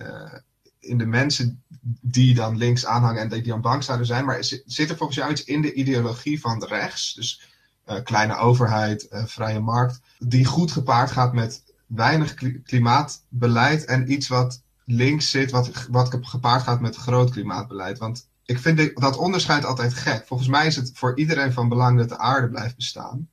in 0.85 0.99
de 0.99 1.07
mensen 1.07 1.62
die 2.01 2.35
dan 2.35 2.57
links 2.57 2.87
aanhangen 2.87 3.23
en 3.23 3.29
die 3.29 3.42
dan 3.42 3.61
bang 3.61 3.85
zouden 3.85 4.07
zijn. 4.07 4.25
Maar 4.25 4.44
zit 4.66 4.90
er 4.90 4.97
volgens 4.97 5.18
jou 5.18 5.31
iets 5.31 5.44
in 5.44 5.61
de 5.61 5.73
ideologie 5.73 6.40
van 6.40 6.64
rechts, 6.64 7.14
dus 7.14 7.42
uh, 7.88 8.03
kleine 8.03 8.37
overheid, 8.37 9.07
uh, 9.11 9.25
vrije 9.27 9.61
markt, 9.61 10.01
die 10.18 10.44
goed 10.44 10.73
gepaard 10.73 11.11
gaat 11.11 11.33
met 11.33 11.62
weinig 11.87 12.35
klimaatbeleid 12.64 13.85
en 13.85 14.12
iets 14.12 14.29
wat 14.29 14.62
links 14.85 15.31
zit, 15.31 15.51
wat, 15.51 15.87
wat 15.90 16.16
gepaard 16.20 16.62
gaat 16.62 16.81
met 16.81 16.97
groot 16.97 17.31
klimaatbeleid? 17.31 17.99
Want 17.99 18.29
ik 18.44 18.59
vind 18.59 19.01
dat 19.01 19.16
onderscheid 19.16 19.64
altijd 19.64 19.94
gek. 19.94 20.27
Volgens 20.27 20.49
mij 20.49 20.66
is 20.66 20.77
het 20.77 20.90
voor 20.94 21.18
iedereen 21.18 21.53
van 21.53 21.68
belang 21.68 21.99
dat 21.99 22.09
de 22.09 22.18
aarde 22.18 22.49
blijft 22.49 22.77
bestaan. 22.77 23.29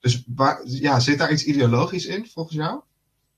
Dus 0.00 0.24
ja, 0.64 1.00
zit 1.00 1.18
daar 1.18 1.32
iets 1.32 1.44
ideologisch 1.44 2.06
in 2.06 2.26
volgens 2.32 2.56
jou? 2.56 2.80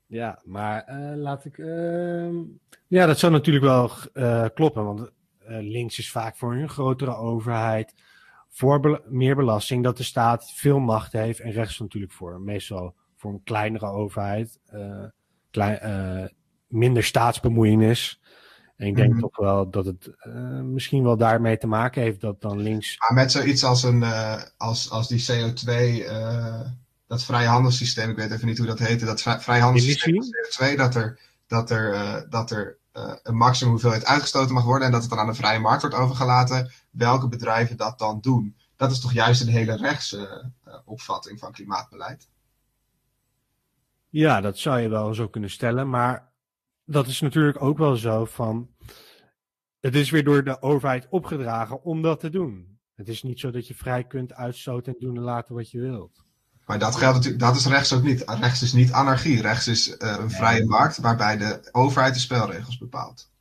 Ja, 0.07 0.39
maar 0.43 0.85
uh, 0.89 1.21
laat 1.21 1.45
ik. 1.45 1.57
Uh, 1.57 2.39
ja, 2.87 3.05
dat 3.05 3.19
zou 3.19 3.31
natuurlijk 3.31 3.65
wel 3.65 3.91
uh, 4.13 4.45
kloppen. 4.53 4.85
Want 4.85 5.11
links 5.47 5.99
is 5.99 6.11
vaak 6.11 6.35
voor 6.35 6.55
een 6.55 6.69
grotere 6.69 7.15
overheid. 7.15 7.93
Voor 8.49 8.79
be 8.79 9.01
meer 9.07 9.35
belasting, 9.35 9.83
dat 9.83 9.97
de 9.97 10.03
staat 10.03 10.51
veel 10.55 10.79
macht 10.79 11.11
heeft. 11.11 11.39
En 11.39 11.51
rechts 11.51 11.79
natuurlijk 11.79 12.13
voor 12.13 12.41
meestal 12.41 12.95
voor 13.15 13.31
een 13.31 13.43
kleinere 13.43 13.85
overheid. 13.85 14.59
Klein, 15.51 16.31
minder 16.67 17.03
staatsbemoeienis. 17.03 18.21
En 18.75 18.87
ik 18.87 18.95
denk 18.95 19.07
mm 19.07 19.13
-hmm. 19.13 19.21
toch 19.21 19.37
wel 19.37 19.69
dat 19.69 19.85
het 19.85 20.15
misschien 20.63 21.03
wel 21.03 21.17
daarmee 21.17 21.57
te 21.57 21.67
maken 21.67 22.01
heeft 22.01 22.21
dat 22.21 22.41
dan 22.41 22.59
links. 22.59 22.97
Maar 22.97 23.13
met 23.13 23.31
zoiets 23.31 23.63
als, 23.63 23.83
een, 23.83 24.03
als, 24.57 24.89
als 24.89 25.07
die 25.07 25.25
CO2 25.31 26.03
dat 27.13 27.23
vrije 27.23 27.47
handelssysteem, 27.47 28.09
ik 28.09 28.15
weet 28.15 28.31
even 28.31 28.47
niet 28.47 28.57
hoe 28.57 28.67
dat 28.67 28.79
heette, 28.79 29.05
dat 29.05 29.21
vrije 29.21 29.61
handelssysteem 29.61 30.23
CO2, 30.23 30.75
dat 30.75 30.95
er, 30.95 31.19
dat 31.47 31.69
er, 31.69 31.93
uh, 31.93 32.21
dat 32.29 32.51
er 32.51 32.77
uh, 32.93 33.13
een 33.23 33.35
maximum 33.35 33.71
hoeveelheid 33.71 34.05
uitgestoten 34.05 34.53
mag 34.53 34.63
worden 34.63 34.85
en 34.85 34.93
dat 34.93 35.01
het 35.01 35.09
dan 35.09 35.19
aan 35.19 35.27
de 35.27 35.33
vrije 35.33 35.59
markt 35.59 35.81
wordt 35.81 35.95
overgelaten, 35.95 36.71
welke 36.89 37.27
bedrijven 37.27 37.77
dat 37.77 37.99
dan 37.99 38.19
doen. 38.21 38.55
Dat 38.75 38.91
is 38.91 38.99
toch 38.99 39.13
juist 39.13 39.41
een 39.41 39.47
hele 39.47 39.75
rechtse 39.75 40.51
uh, 40.67 40.73
opvatting 40.85 41.39
van 41.39 41.51
klimaatbeleid? 41.51 42.29
Ja, 44.09 44.41
dat 44.41 44.57
zou 44.57 44.79
je 44.79 44.89
wel 44.89 45.13
zo 45.13 45.27
kunnen 45.27 45.49
stellen, 45.49 45.89
maar 45.89 46.31
dat 46.85 47.07
is 47.07 47.21
natuurlijk 47.21 47.61
ook 47.61 47.77
wel 47.77 47.95
zo 47.95 48.25
van. 48.25 48.69
Het 49.79 49.95
is 49.95 50.09
weer 50.09 50.23
door 50.23 50.43
de 50.43 50.61
overheid 50.61 51.07
opgedragen 51.09 51.83
om 51.83 52.01
dat 52.01 52.19
te 52.19 52.29
doen. 52.29 52.79
Het 52.95 53.07
is 53.07 53.23
niet 53.23 53.39
zo 53.39 53.51
dat 53.51 53.67
je 53.67 53.75
vrij 53.75 54.03
kunt 54.03 54.33
uitstoten 54.33 54.93
en 54.93 54.99
doen 54.99 55.15
en 55.15 55.23
laten 55.23 55.55
wat 55.55 55.71
je 55.71 55.79
wilt. 55.79 56.22
Maar 56.65 56.79
dat 56.79 56.95
geldt 56.95 57.15
natuurlijk, 57.15 57.43
dat 57.43 57.55
is 57.55 57.65
rechts 57.65 57.93
ook 57.93 58.03
niet. 58.03 58.23
Rechts 58.39 58.61
is 58.61 58.73
niet 58.73 58.91
anarchie. 58.91 59.41
Rechts 59.41 59.67
is 59.67 59.89
uh, 59.89 60.15
een 60.19 60.31
vrije 60.31 60.65
markt 60.65 60.97
waarbij 60.97 61.37
de 61.37 61.69
overheid 61.71 62.13
de 62.13 62.19
spelregels 62.19 62.77
bepaalt. 62.77 63.31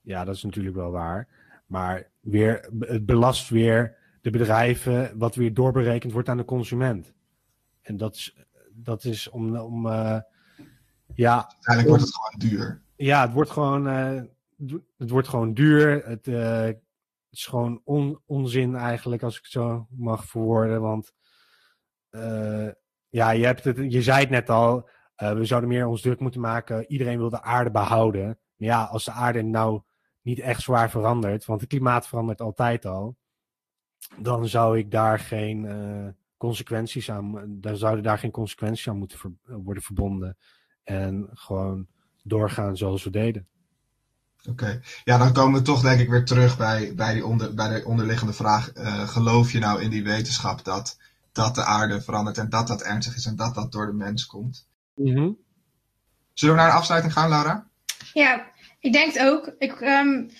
Ja, 0.00 0.24
dat 0.24 0.34
is 0.34 0.42
natuurlijk 0.42 0.76
wel 0.76 0.90
waar. 0.90 1.28
Maar 1.66 2.08
weer, 2.20 2.68
het 2.78 3.06
belast 3.06 3.48
weer 3.48 3.96
de 4.20 4.30
bedrijven, 4.30 5.18
wat 5.18 5.34
weer 5.34 5.54
doorberekend 5.54 6.12
wordt 6.12 6.28
aan 6.28 6.36
de 6.36 6.44
consument. 6.44 7.12
En 7.82 7.96
dat 7.96 8.14
is, 8.14 8.36
dat 8.72 9.04
is 9.04 9.30
om. 9.30 9.56
om 9.56 9.86
uh, 9.86 10.18
ja, 11.14 11.34
Uiteindelijk 11.34 11.88
wordt 11.88 12.02
het 12.02 12.14
gewoon 12.14 12.50
duur. 12.50 12.82
Ja, 12.96 13.22
het 13.22 13.32
wordt 13.32 13.50
gewoon, 13.50 13.86
uh, 13.86 14.22
het 14.98 15.10
wordt 15.10 15.28
gewoon 15.28 15.54
duur. 15.54 16.06
Het, 16.06 16.26
het 16.26 16.80
is 17.30 17.46
gewoon 17.46 17.80
on, 17.84 18.20
onzin 18.26 18.74
eigenlijk, 18.76 19.22
als 19.22 19.36
ik 19.36 19.42
het 19.42 19.52
zo 19.52 19.86
mag 19.90 20.24
verwoorden. 20.24 20.80
Want 20.80 21.12
ja, 23.08 23.30
je, 23.30 23.44
hebt 23.44 23.64
het, 23.64 23.76
je 23.76 24.02
zei 24.02 24.20
het 24.20 24.30
net 24.30 24.50
al. 24.50 24.88
we 25.16 25.44
zouden 25.44 25.68
meer 25.68 25.86
ons 25.86 26.00
druk 26.00 26.20
moeten 26.20 26.40
maken. 26.40 26.90
Iedereen 26.90 27.18
wil 27.18 27.30
de 27.30 27.42
aarde 27.42 27.70
behouden. 27.70 28.26
Maar 28.26 28.68
ja, 28.68 28.82
als 28.82 29.04
de 29.04 29.10
aarde 29.10 29.42
nou 29.42 29.82
niet 30.22 30.38
echt 30.38 30.62
zwaar 30.62 30.90
verandert, 30.90 31.44
want 31.44 31.60
het 31.60 31.68
klimaat 31.68 32.08
verandert 32.08 32.40
altijd 32.40 32.86
al, 32.86 33.16
dan 34.18 34.48
zou 34.48 34.78
ik 34.78 34.90
daar 34.90 35.18
geen 35.18 35.64
uh, 35.64 36.08
consequenties 36.36 37.10
aan, 37.10 37.46
dan 37.60 37.76
zouden 37.76 38.04
daar 38.04 38.18
geen 38.18 38.30
consequenties 38.30 38.88
aan 38.88 38.98
moeten 38.98 39.38
worden 39.44 39.82
verbonden. 39.82 40.36
En 40.84 41.28
gewoon 41.32 41.86
doorgaan 42.22 42.76
zoals 42.76 43.04
we 43.04 43.10
deden. 43.10 43.46
Oké, 44.48 44.80
ja, 45.04 45.18
dan 45.18 45.32
komen 45.32 45.58
we 45.58 45.66
toch 45.66 45.80
denk 45.80 46.00
ik 46.00 46.08
weer 46.08 46.24
terug 46.24 46.56
bij, 46.56 46.94
bij, 46.94 47.14
die 47.14 47.26
onder, 47.26 47.54
bij 47.54 47.68
de 47.80 47.84
onderliggende 47.86 48.32
vraag. 48.32 48.70
Geloof 49.10 49.52
je 49.52 49.58
nou 49.58 49.82
in 49.82 49.90
die 49.90 50.04
wetenschap 50.04 50.64
dat, 50.64 50.98
dat 51.32 51.54
de 51.54 51.64
aarde 51.64 52.02
verandert 52.02 52.38
en 52.38 52.48
dat 52.48 52.66
dat 52.66 52.82
ernstig 52.82 53.16
is 53.16 53.26
en 53.26 53.36
dat 53.36 53.54
dat 53.54 53.72
door 53.72 53.86
de 53.86 53.92
mens 53.92 54.26
komt? 54.26 54.68
Mm 54.94 55.16
-hmm. 55.16 55.38
Zullen 56.32 56.54
we 56.54 56.60
naar 56.60 56.70
de 56.70 56.76
afsluiting 56.76 57.12
gaan, 57.12 57.28
Laura? 57.28 57.68
Ja, 58.12 58.50
ik 58.80 58.92
denk 58.92 59.12
het 59.12 59.22
ook. 59.22 59.54
Ik, 59.58 59.80
um, 59.80 60.30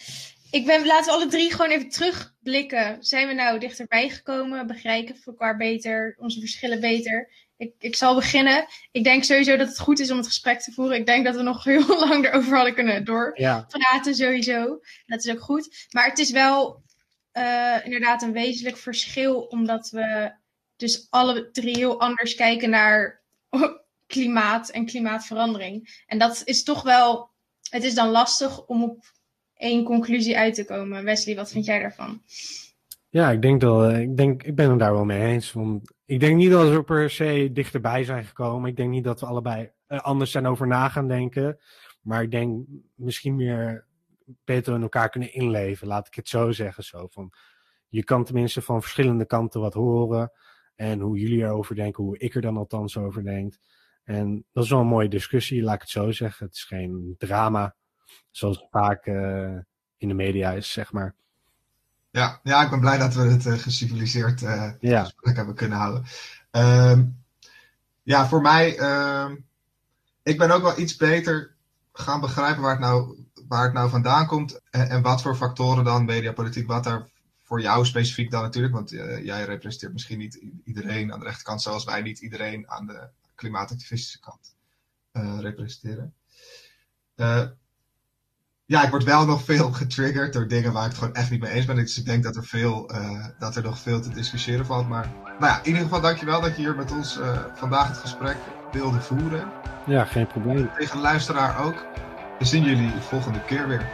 ik 0.51 0.67
ben, 0.67 0.87
laten 0.87 1.05
we 1.05 1.19
alle 1.19 1.31
drie 1.31 1.51
gewoon 1.51 1.71
even 1.71 1.89
terugblikken. 1.89 2.97
Zijn 3.01 3.29
we 3.29 3.35
nou 3.35 3.59
dichterbij 3.59 4.09
gekomen? 4.09 4.67
Begrijpen 4.67 5.15
we 5.15 5.21
elkaar 5.25 5.57
beter? 5.57 6.15
Onze 6.19 6.41
verschillen 6.41 6.81
beter? 6.81 7.31
Ik, 7.57 7.75
ik 7.79 7.97
zal 7.97 8.15
beginnen. 8.15 8.67
Ik 8.91 9.05
denk 9.05 9.25
sowieso 9.25 9.57
dat 9.57 9.69
het 9.69 9.79
goed 9.79 10.01
is 10.01 10.11
om 10.11 10.17
het 10.17 10.27
gesprek 10.27 10.61
te 10.61 10.73
voeren. 10.73 10.97
Ik 10.97 11.07
denk 11.07 11.25
dat 11.25 11.37
we 11.37 11.43
nog 11.43 11.65
heel 11.73 11.99
lang 12.09 12.27
erover 12.27 12.55
hadden 12.55 12.75
kunnen 12.75 13.05
doorpraten, 13.05 14.13
ja. 14.13 14.17
sowieso. 14.17 14.81
Dat 15.07 15.25
is 15.25 15.31
ook 15.31 15.41
goed. 15.41 15.87
Maar 15.91 16.09
het 16.09 16.19
is 16.19 16.31
wel 16.31 16.83
uh, 17.33 17.77
inderdaad 17.85 18.23
een 18.23 18.33
wezenlijk 18.33 18.77
verschil, 18.77 19.41
omdat 19.41 19.91
we 19.91 20.33
dus 20.83 21.07
alle 21.11 21.51
drie 21.51 21.77
heel 21.77 22.01
anders 22.01 22.35
kijken 22.35 22.71
naar 22.71 23.23
klimaat 24.07 24.69
en 24.69 24.87
klimaatverandering. 24.87 26.03
En 26.07 26.19
dat 26.19 26.43
is 26.45 26.63
toch 26.63 26.83
wel 26.83 27.31
het 27.71 27.85
is 27.85 27.95
dan 27.95 28.09
lastig 28.09 28.67
om 28.67 28.83
op 28.83 29.05
één 29.55 29.85
conclusie 29.85 30.39
uit 30.39 30.55
te 30.55 30.65
komen. 30.65 31.05
Wesley, 31.05 31.37
wat 31.37 31.51
vind 31.51 31.65
jij 31.65 31.81
daarvan? 31.81 32.23
Ja, 33.09 33.31
ik 33.31 33.43
denk 33.43 33.61
dat 33.61 33.93
ik 33.93 34.17
denk, 34.17 34.43
ik 34.43 34.55
ben 34.55 34.71
het 34.71 34.79
daar 34.79 34.93
wel 34.93 35.05
mee 35.05 35.23
eens. 35.23 35.53
Want 35.53 35.93
ik 36.05 36.21
denk 36.21 36.37
niet 36.37 36.51
dat 36.51 36.71
we 36.71 36.83
per 36.83 37.11
se 37.11 37.51
dichterbij 37.53 38.05
zijn 38.05 38.25
gekomen. 38.25 38.71
Ik 38.71 38.77
denk 38.77 38.91
niet 38.91 39.05
dat 39.05 39.21
we 39.21 39.27
allebei 39.27 39.71
anders 39.87 40.31
zijn 40.31 40.47
over 40.47 40.67
na 40.67 40.89
gaan 40.89 41.09
denken. 41.09 41.59
Maar 42.01 42.23
ik 42.23 42.31
denk 42.31 42.67
misschien 42.95 43.37
meer 43.37 43.87
beter 44.45 44.75
in 44.75 44.83
elkaar 44.83 45.09
kunnen 45.09 45.35
inleven, 45.35 45.87
laat 45.87 46.07
ik 46.07 46.15
het 46.15 46.29
zo 46.29 46.51
zeggen. 46.51 46.85
Zo 46.85 47.07
van, 47.11 47.33
je 47.89 48.05
kan 48.05 48.25
tenminste 48.25 48.63
van 48.63 48.83
verschillende 48.83 49.27
kanten 49.27 49.61
wat 49.61 49.75
horen. 49.75 50.33
En 50.83 51.01
hoe 51.01 51.19
jullie 51.19 51.43
erover 51.43 51.75
denken, 51.75 52.05
hoe 52.05 52.19
ik 52.19 52.35
er 52.35 52.41
dan 52.41 52.57
althans 52.57 52.97
over 52.97 53.25
denk. 53.25 53.55
En 54.05 54.45
dat 54.53 54.65
is 54.65 54.71
wel 54.71 54.81
een 54.81 54.87
mooie 54.87 55.09
discussie, 55.09 55.63
laat 55.63 55.75
ik 55.75 55.81
het 55.81 55.91
zo 55.91 56.11
zeggen. 56.11 56.47
Het 56.47 56.55
is 56.55 56.65
geen 56.65 57.15
drama, 57.19 57.75
zoals 58.31 58.67
vaak 58.71 59.07
uh, 59.07 59.59
in 59.97 60.09
de 60.09 60.15
media 60.15 60.51
is, 60.51 60.73
zeg 60.73 60.93
maar. 60.93 61.15
Ja, 62.11 62.41
ja 62.43 62.65
ik 62.65 62.71
ben 62.71 62.81
blij 62.81 62.99
dat 62.99 63.15
we 63.15 63.23
het 63.23 63.47
uh, 63.47 63.53
geciviliseerd 63.53 64.43
uh, 64.43 64.73
ja. 64.81 65.05
gesprek 65.05 65.37
hebben 65.37 65.55
kunnen 65.55 65.79
houden. 65.79 66.05
Uh, 66.53 66.99
ja, 68.03 68.27
voor 68.27 68.41
mij, 68.41 68.79
ehm, 68.79 69.37
ik 70.23 70.39
ben 70.39 70.51
ook 70.51 70.63
wel 70.63 70.79
iets 70.79 70.97
beter 70.97 71.55
gaan 71.93 72.21
begrijpen 72.21 72.63
waar 72.63 72.71
het 72.71 72.81
nou, 72.81 73.27
waar 73.49 73.65
het 73.65 73.73
nou 73.73 73.91
vandaan 73.91 74.27
komt 74.27 74.61
en, 74.71 74.89
en 74.89 75.03
wat 75.03 75.23
voor 75.23 75.37
factoren 75.37 75.85
dan 75.85 76.05
mediapolitiek, 76.05 76.67
wat 76.67 76.85
daar 76.85 77.12
voor 77.53 77.61
jou 77.61 77.87
specifiek 77.87 78.31
dan 78.31 78.43
natuurlijk, 78.43 78.75
want 78.75 78.91
jij 79.23 79.45
representeert 79.45 79.93
misschien 79.93 80.19
niet 80.19 80.41
iedereen 80.65 81.13
aan 81.13 81.19
de 81.19 81.25
rechterkant 81.25 81.63
zoals 81.63 81.85
wij 81.85 82.03
niet 82.03 82.19
iedereen 82.19 82.71
aan 82.71 82.87
de 82.87 83.09
klimaatactivistische 83.35 84.21
kant 84.21 84.55
uh, 85.13 85.39
representeren. 85.41 86.15
Uh, 87.17 87.43
ja, 88.65 88.85
ik 88.85 88.91
word 88.91 89.05
wel 89.05 89.27
nog 89.27 89.45
veel 89.45 89.73
getriggerd 89.83 90.33
door 90.33 90.49
dingen 90.49 90.73
waar 90.73 90.85
ik 90.85 90.91
het 90.91 90.99
gewoon 90.99 91.15
echt 91.15 91.31
niet 91.31 91.41
mee 91.41 91.53
eens 91.53 91.65
ben. 91.65 91.77
Dus 91.77 91.99
ik 91.99 92.05
denk 92.05 92.23
dat 92.23 92.37
er, 92.37 92.45
veel, 92.45 92.95
uh, 92.95 93.27
dat 93.39 93.57
er 93.57 93.63
nog 93.63 93.79
veel 93.79 94.01
te 94.01 94.11
discussiëren 94.11 94.67
valt. 94.67 94.89
Maar 94.89 95.13
nou 95.25 95.45
ja, 95.53 95.59
in 95.59 95.67
ieder 95.67 95.83
geval 95.83 96.01
dankjewel 96.01 96.41
dat 96.41 96.57
je 96.57 96.63
hier 96.63 96.77
met 96.77 96.93
ons 96.93 97.19
vandaag 97.55 97.89
het 97.89 97.99
gesprek 97.99 98.37
wilde 98.73 99.01
voeren. 99.01 99.53
Ja, 99.87 100.05
geen 100.05 100.27
probleem. 100.27 100.71
Tegen 100.79 100.97
de 100.97 101.03
luisteraar 101.03 101.65
ook. 101.65 101.87
We 102.39 102.45
zien 102.45 102.65
jullie 102.65 102.93
de 102.93 103.01
volgende 103.01 103.45
keer 103.45 103.69
weer. 103.69 103.89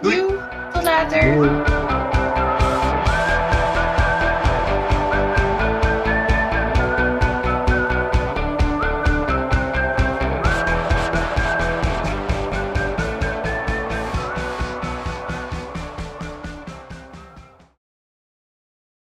Doei! 0.00 0.16
Doei. 0.16 0.38
Tot 0.72 0.82
later! 0.82 1.34
Doei. 1.34 2.11